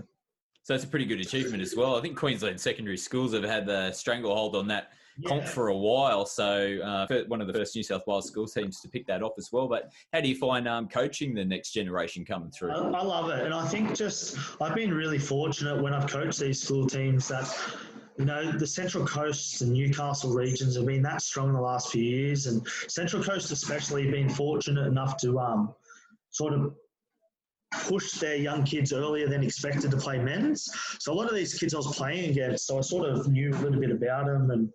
[0.63, 1.97] So that's a pretty good achievement as well.
[1.97, 5.29] I think Queensland secondary schools have had the stranglehold on that yeah.
[5.29, 6.27] comp for a while.
[6.27, 9.35] So uh, one of the first New South Wales school teams to pick that off
[9.39, 9.69] as well.
[9.69, 12.73] But how do you find um, coaching the next generation coming through?
[12.73, 16.41] I, I love it, and I think just I've been really fortunate when I've coached
[16.41, 17.47] these school teams that
[18.19, 21.91] you know, the Central Coast and Newcastle regions have been that strong in the last
[21.91, 25.75] few years, and Central Coast especially been fortunate enough to um,
[26.31, 26.75] sort of
[27.89, 30.69] push their young kids earlier than expected to play men's.
[30.99, 33.51] So a lot of these kids I was playing against, so I sort of knew
[33.51, 34.73] a little bit about them and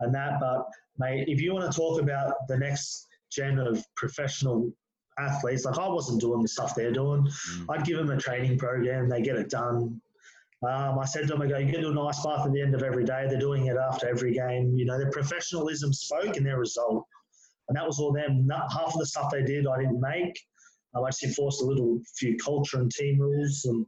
[0.00, 0.40] and that.
[0.40, 0.66] But
[0.98, 4.72] mate, if you want to talk about the next gen of professional
[5.18, 7.66] athletes, like I wasn't doing the stuff they're doing, mm.
[7.68, 10.00] I'd give them a training program, they get it done
[10.62, 12.60] um, I said to them, I go, you get to an ice bath at the
[12.60, 13.26] end of every day.
[13.28, 14.74] They're doing it after every game.
[14.76, 17.06] You know, their professionalism spoke in their result.
[17.68, 18.46] And that was all them.
[18.46, 20.38] Not, half of the stuff they did, I didn't make.
[20.94, 23.64] Um, I just enforced a little few culture and team rules.
[23.64, 23.86] And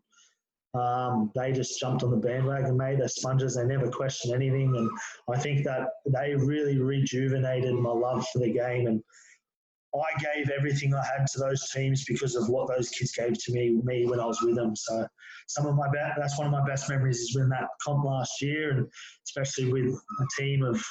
[0.80, 3.56] um, they just jumped on the bandwagon, made They're sponges.
[3.56, 4.74] They never questioned anything.
[4.74, 4.88] And
[5.30, 8.86] I think that they really rejuvenated my love for the game.
[8.86, 9.02] And
[9.94, 13.52] I gave everything I had to those teams because of what those kids gave to
[13.52, 14.74] me, me when I was with them.
[14.74, 15.06] So
[15.48, 18.40] some of my best, that's one of my best memories is when that comp last
[18.40, 18.88] year, and
[19.26, 20.82] especially with a team of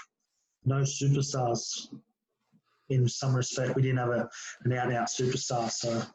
[0.65, 1.87] no superstars.
[2.89, 4.29] In some respect, we didn't have a,
[4.65, 6.05] an out and out superstar, so it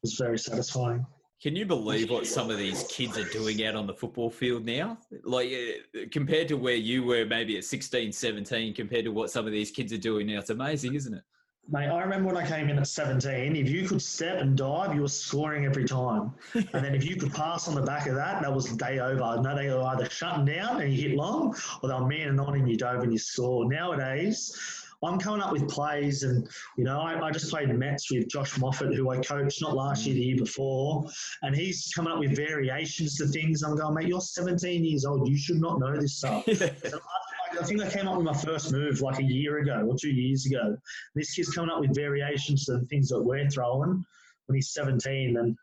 [0.00, 1.04] was very satisfying.
[1.42, 4.64] Can you believe what some of these kids are doing out on the football field
[4.64, 4.96] now?
[5.24, 9.44] Like, uh, compared to where you were maybe at 16, 17, compared to what some
[9.44, 11.22] of these kids are doing now, it's amazing, isn't it?
[11.70, 14.94] Mate, I remember when I came in at 17, if you could step and dive,
[14.94, 16.32] you were scoring every time.
[16.54, 19.40] and then if you could pass on the back of that, that was day over.
[19.40, 22.54] No, they were either shutting down and you hit long, or they were manning on
[22.54, 23.70] and you dove and you scored.
[23.70, 24.54] Nowadays,
[25.02, 28.58] I'm coming up with plays, and you know, I, I, just played Mets with Josh
[28.58, 31.04] Moffat, who I coached not last year, the year before,
[31.42, 33.62] and he's coming up with variations to things.
[33.62, 36.44] I'm going, mate, you're 17 years old, you should not know this stuff.
[36.54, 37.00] so
[37.60, 40.10] I think I came up with my first move like a year ago or two
[40.10, 40.76] years ago.
[41.14, 44.04] This kid's coming up with variations to the things that we're throwing
[44.46, 45.36] when he's 17.
[45.36, 45.56] And,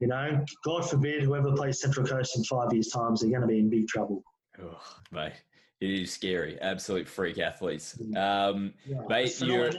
[0.00, 3.46] you know, God forbid whoever plays Central Coast in five years' time, they're going to
[3.46, 4.22] be in big trouble.
[4.62, 4.80] Oh,
[5.12, 5.34] mate,
[5.80, 6.58] it is scary.
[6.60, 7.98] Absolute freak athletes.
[8.16, 9.02] Um, yeah.
[9.08, 9.70] Mate, you're.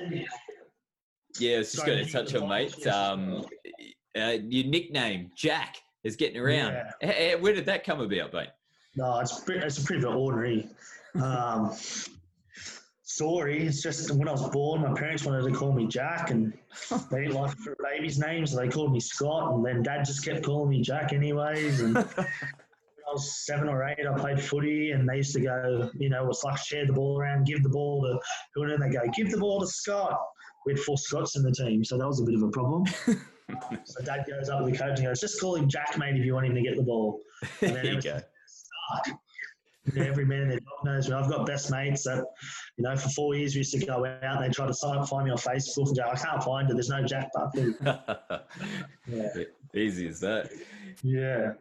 [1.37, 2.87] Yeah, I was just going to touch on, mate.
[2.87, 3.45] Um,
[4.17, 6.77] uh, your nickname, Jack, is getting around.
[7.01, 7.35] Yeah.
[7.35, 8.49] Where did that come about, mate?
[8.95, 10.67] No, it's, it's a pretty ordinary
[11.15, 11.75] um,
[13.19, 13.65] story.
[13.67, 16.53] It's just when I was born, my parents wanted to call me Jack, and
[17.11, 19.53] they didn't like for baby's name, so they called me Scott.
[19.53, 21.81] And then Dad just kept calling me Jack, anyways.
[21.81, 25.89] And when I was seven or eight, I played footy, and they used to go,
[25.97, 28.19] you know, it's like share the ball around, give the ball to
[28.55, 30.17] who, and they go, give the ball to Scott.
[30.65, 32.85] We had four Scots in the team, so that was a bit of a problem.
[33.83, 36.25] so Dad goes up with the coach and goes, just call him Jack, mate, if
[36.25, 37.19] you want him to get the ball.
[37.61, 38.19] And then there you go.
[39.97, 41.15] Every man in their dog knows me.
[41.15, 42.23] I've got best mates that,
[42.77, 45.05] you know, for four years we used to go out and they try to sign,
[45.05, 46.73] find me on Facebook and go, I can't find it.
[46.73, 47.73] There's no Jack Buckley.
[49.07, 49.43] yeah.
[49.73, 50.51] Easy as that.
[51.03, 51.53] Yeah.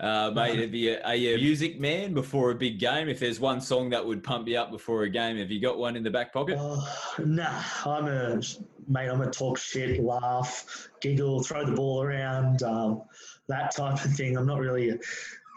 [0.00, 3.08] Uh, mate, have you, are you a music man before a big game?
[3.08, 5.76] If there's one song that would pump you up before a game, have you got
[5.76, 6.56] one in the back pocket?
[6.56, 6.80] Uh,
[7.24, 8.40] nah, I'm a
[8.86, 9.08] mate.
[9.08, 13.02] I'm a talk shit, laugh, giggle, throw the ball around, um,
[13.48, 14.36] that type of thing.
[14.36, 14.92] I'm not really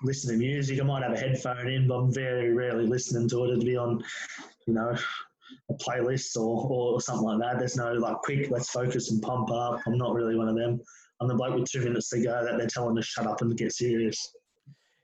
[0.04, 0.80] listening to music.
[0.80, 3.52] I might have a headphone in, but I'm very rarely listening to it.
[3.52, 4.04] It'd be on,
[4.68, 4.96] you know,
[5.70, 7.60] a playlist or, or something like that.
[7.60, 9.80] There's no like quick, let's focus and pump up.
[9.86, 10.82] I'm not really one of them.
[11.20, 13.56] I'm the bloke with two minutes to go that they're telling to shut up and
[13.56, 14.34] get serious.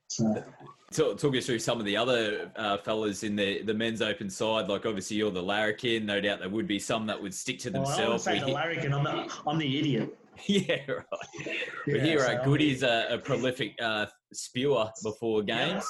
[0.08, 0.44] So.
[0.92, 4.30] Talk, talk us through some of the other uh, fellas in the, the men's open
[4.30, 4.70] side.
[4.70, 6.06] Like obviously you're the larrikin.
[6.06, 8.00] No doubt there would be some that would stick to themselves.
[8.00, 8.94] Well, I would say the larrikin.
[8.94, 10.18] I'm the, I'm the idiot.
[10.46, 11.06] yeah, right.
[11.46, 11.54] Yeah,
[11.86, 15.86] but here, so Goody's a, a prolific uh, spewer before games.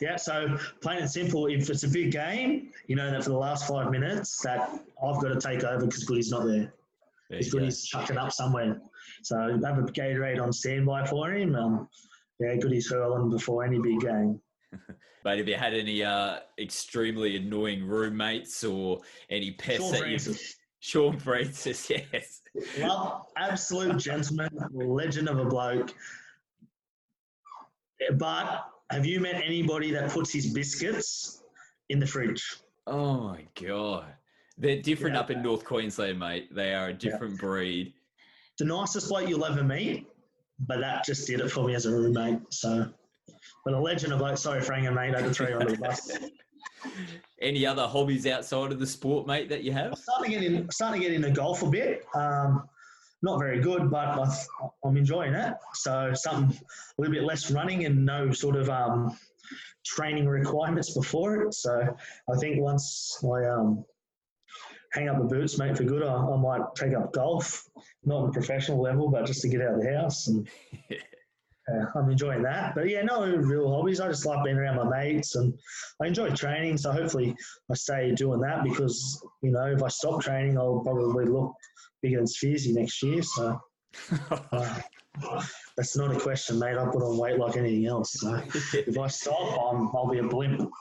[0.00, 0.10] Yeah.
[0.10, 3.38] yeah, so plain and simple, if it's a big game, you know that for the
[3.38, 4.70] last five minutes that
[5.02, 6.72] I've got to take over because Goody's not there.
[7.28, 8.80] Because Goody's chucking up somewhere.
[9.22, 11.54] So have a Gatorade on standby for him.
[11.54, 11.88] Um,
[12.40, 14.40] yeah, Goody's hurling before any big game.
[15.24, 20.18] but have you had any uh, extremely annoying roommates or any pests Sean that you
[20.80, 22.40] Shaun Francis, yes.
[22.78, 25.94] Well, absolute gentleman, legend of a bloke.
[28.14, 31.42] But have you met anybody that puts his biscuits
[31.90, 32.56] in the fridge?
[32.86, 34.06] Oh my god.
[34.56, 35.20] They're different yeah.
[35.20, 36.54] up in North Queensland, mate.
[36.54, 37.40] They are a different yeah.
[37.40, 37.94] breed.
[38.58, 40.06] The nicest bloke you'll ever meet,
[40.58, 42.40] but that just did it for me as a roommate.
[42.52, 42.88] So,
[43.64, 44.38] but a legend of bloke.
[44.38, 45.14] Sorry, Frank mate.
[45.14, 46.10] I had to throw you under the bus.
[47.40, 49.92] Any other hobbies outside of the sport, mate, that you have?
[49.92, 52.04] I'm starting to get, in, starting to get into golf a bit.
[52.14, 52.68] Um,
[53.22, 54.34] not very good, but I,
[54.86, 55.54] am enjoying it.
[55.74, 59.16] So something a little bit less running and no sort of um,
[59.84, 61.54] training requirements before it.
[61.54, 61.96] So
[62.32, 63.84] I think once I um,
[64.92, 67.68] hang up the boots, mate, for good, I, I, might take up golf,
[68.04, 70.48] not on a professional level, but just to get out of the house and
[71.68, 72.74] uh, I'm enjoying that.
[72.74, 74.00] But yeah, no real hobbies.
[74.00, 75.52] I just like being around my mates and
[76.02, 76.78] I enjoy training.
[76.78, 77.34] So hopefully
[77.70, 81.52] I stay doing that because, you know, if I stop training, I'll probably look
[82.02, 83.22] bigger than Spheresy next year.
[83.22, 83.60] So
[84.30, 84.80] uh,
[85.76, 86.78] that's not a question, mate.
[86.78, 88.12] I put on weight like anything else.
[88.12, 88.40] So
[88.74, 90.70] if I stop, I'm, I'll be a blimp.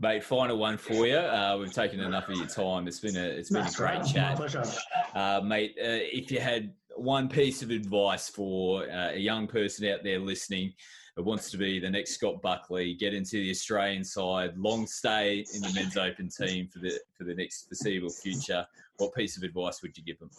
[0.00, 1.16] Mate, final one for you.
[1.16, 2.86] Uh, we've taken enough of your time.
[2.86, 4.06] It's been a it's been a great right.
[4.06, 4.78] chat,
[5.12, 5.74] uh, mate.
[5.76, 10.18] Uh, if you had one piece of advice for uh, a young person out there
[10.18, 10.72] listening
[11.16, 15.44] that wants to be the next Scott Buckley, get into the Australian side, long stay
[15.54, 18.64] in the men's open team for the for the next foreseeable future,
[18.98, 20.30] what piece of advice would you give them?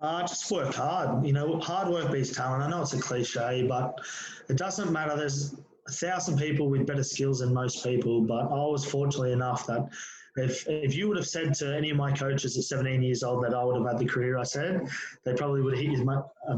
[0.00, 1.24] Uh, just work hard.
[1.24, 2.62] You know, hard work beats talent.
[2.62, 4.00] I know it's a cliche, but
[4.48, 5.16] it doesn't matter.
[5.16, 5.54] There's
[5.86, 9.88] a thousand people with better skills than most people, but I was fortunately enough that
[10.36, 13.44] if if you would have said to any of my coaches at 17 years old
[13.44, 14.88] that I would have had the career I said,
[15.24, 16.56] they probably would have hit you uh,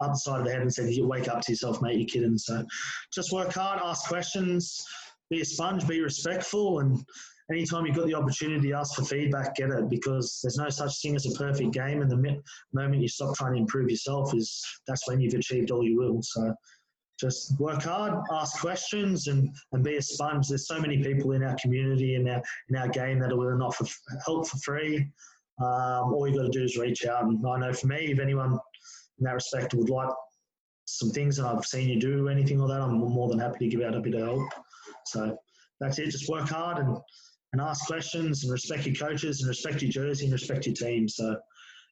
[0.00, 1.98] up the side of the head and said, "You wake up to yourself, mate.
[1.98, 2.64] You're kidding." So,
[3.12, 4.84] just work hard, ask questions,
[5.30, 7.04] be a sponge, be respectful, and
[7.50, 11.00] anytime you've got the opportunity to ask for feedback, get it because there's no such
[11.00, 12.02] thing as a perfect game.
[12.02, 12.42] And the
[12.72, 16.22] moment you stop trying to improve yourself is that's when you've achieved all you will.
[16.22, 16.54] So
[17.22, 20.48] just work hard, ask questions, and, and be a sponge.
[20.48, 23.60] There's so many people in our community and our in our game that are willing
[23.60, 23.86] to offer
[24.26, 25.08] help for free.
[25.60, 27.24] Um, all you've got to do is reach out.
[27.24, 28.52] And I know for me, if anyone
[29.18, 30.08] in that respect would like
[30.86, 33.76] some things and I've seen you do anything like that, I'm more than happy to
[33.76, 34.48] give out a bit of help.
[35.06, 35.38] So
[35.78, 36.10] that's it.
[36.10, 36.96] Just work hard and,
[37.52, 41.08] and ask questions and respect your coaches and respect your jersey and respect your team.
[41.08, 41.36] So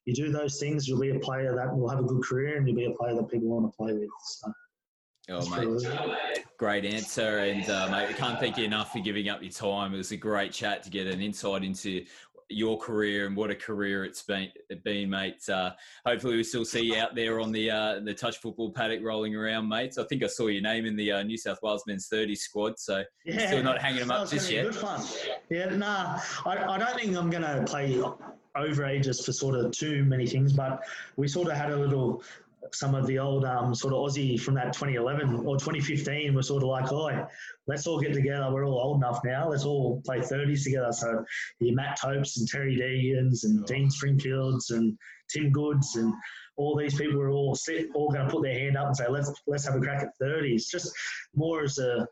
[0.05, 2.67] you do those things, you'll be a player that will have a good career and
[2.67, 4.09] you'll be a player that people want to play with.
[4.25, 4.51] So.
[5.29, 7.39] Oh, mate, great answer.
[7.39, 9.93] And, uh, mate, I can't thank you enough for giving up your time.
[9.93, 12.05] It was a great chat to get an insight into
[12.51, 14.49] your career and what a career it's been,
[14.83, 15.47] been mate.
[15.49, 15.71] Uh,
[16.05, 19.35] hopefully, we still see you out there on the uh, the touch football paddock rolling
[19.35, 19.97] around, mates.
[19.97, 22.77] I think I saw your name in the uh, New South Wales men's 30 squad,
[22.77, 24.65] so yeah, still not hanging them up just yet.
[24.65, 25.01] Good fun.
[25.49, 28.01] Yeah, nah, I, I don't think I'm going to play
[28.55, 30.83] over ages for sort of too many things, but
[31.15, 32.23] we sort of had a little
[32.73, 36.63] some of the old um, sort of Aussie from that 2011 or 2015 were sort
[36.63, 37.27] of like, oh,
[37.67, 38.51] let's all get together.
[38.51, 39.49] We're all old enough now.
[39.49, 40.91] Let's all play 30s together.
[40.91, 41.23] So
[41.59, 43.65] yeah, Matt Topes and Terry Deegans and.
[43.71, 44.97] Dean Springfields and
[45.29, 46.13] Tim Goods and
[46.57, 49.07] all these people were all sit, all going to put their hand up and say,
[49.07, 50.63] let's let's have a crack at 30s.
[50.69, 50.91] Just
[51.35, 52.07] more as a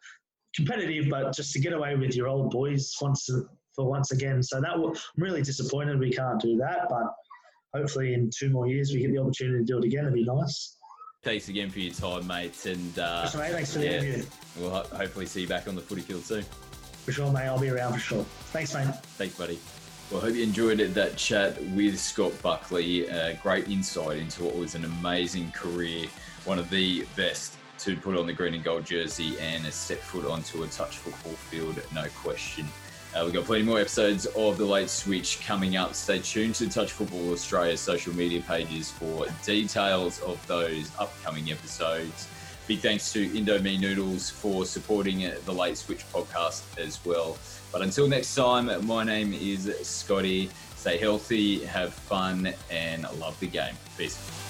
[0.55, 3.29] competitive, but just to get away with your old boys once
[3.75, 4.41] for once again.
[4.41, 7.03] So that I'm really disappointed we can't do that, but
[7.73, 10.05] hopefully in two more years we get the opportunity to do it again.
[10.05, 10.77] It'd be nice.
[11.21, 12.65] Thanks again for your time, mates.
[12.65, 13.51] And uh, mate.
[13.51, 14.25] thanks for the yeah, interview.
[14.57, 16.43] We'll ho- hopefully see you back on the footy field soon.
[17.05, 17.47] For sure, mate.
[17.47, 18.23] I'll be around for sure.
[18.51, 18.87] Thanks, mate.
[19.17, 19.59] Thanks, buddy.
[20.09, 23.09] Well, I hope you enjoyed that chat with Scott Buckley.
[23.09, 26.07] Uh, great insight into what was an amazing career,
[26.45, 30.25] one of the best to put on the green and gold jersey and step foot
[30.25, 32.67] onto a touch football field, no question.
[33.15, 35.95] Uh, we've got plenty more episodes of The Late Switch coming up.
[35.95, 42.27] Stay tuned to Touch Football Australia's social media pages for details of those upcoming episodes.
[42.67, 47.35] Big thanks to Indomie Noodles for supporting the Late Switch podcast as well.
[47.71, 50.51] But until next time, my name is Scotty.
[50.75, 53.73] Stay healthy, have fun, and love the game.
[53.97, 54.48] Peace.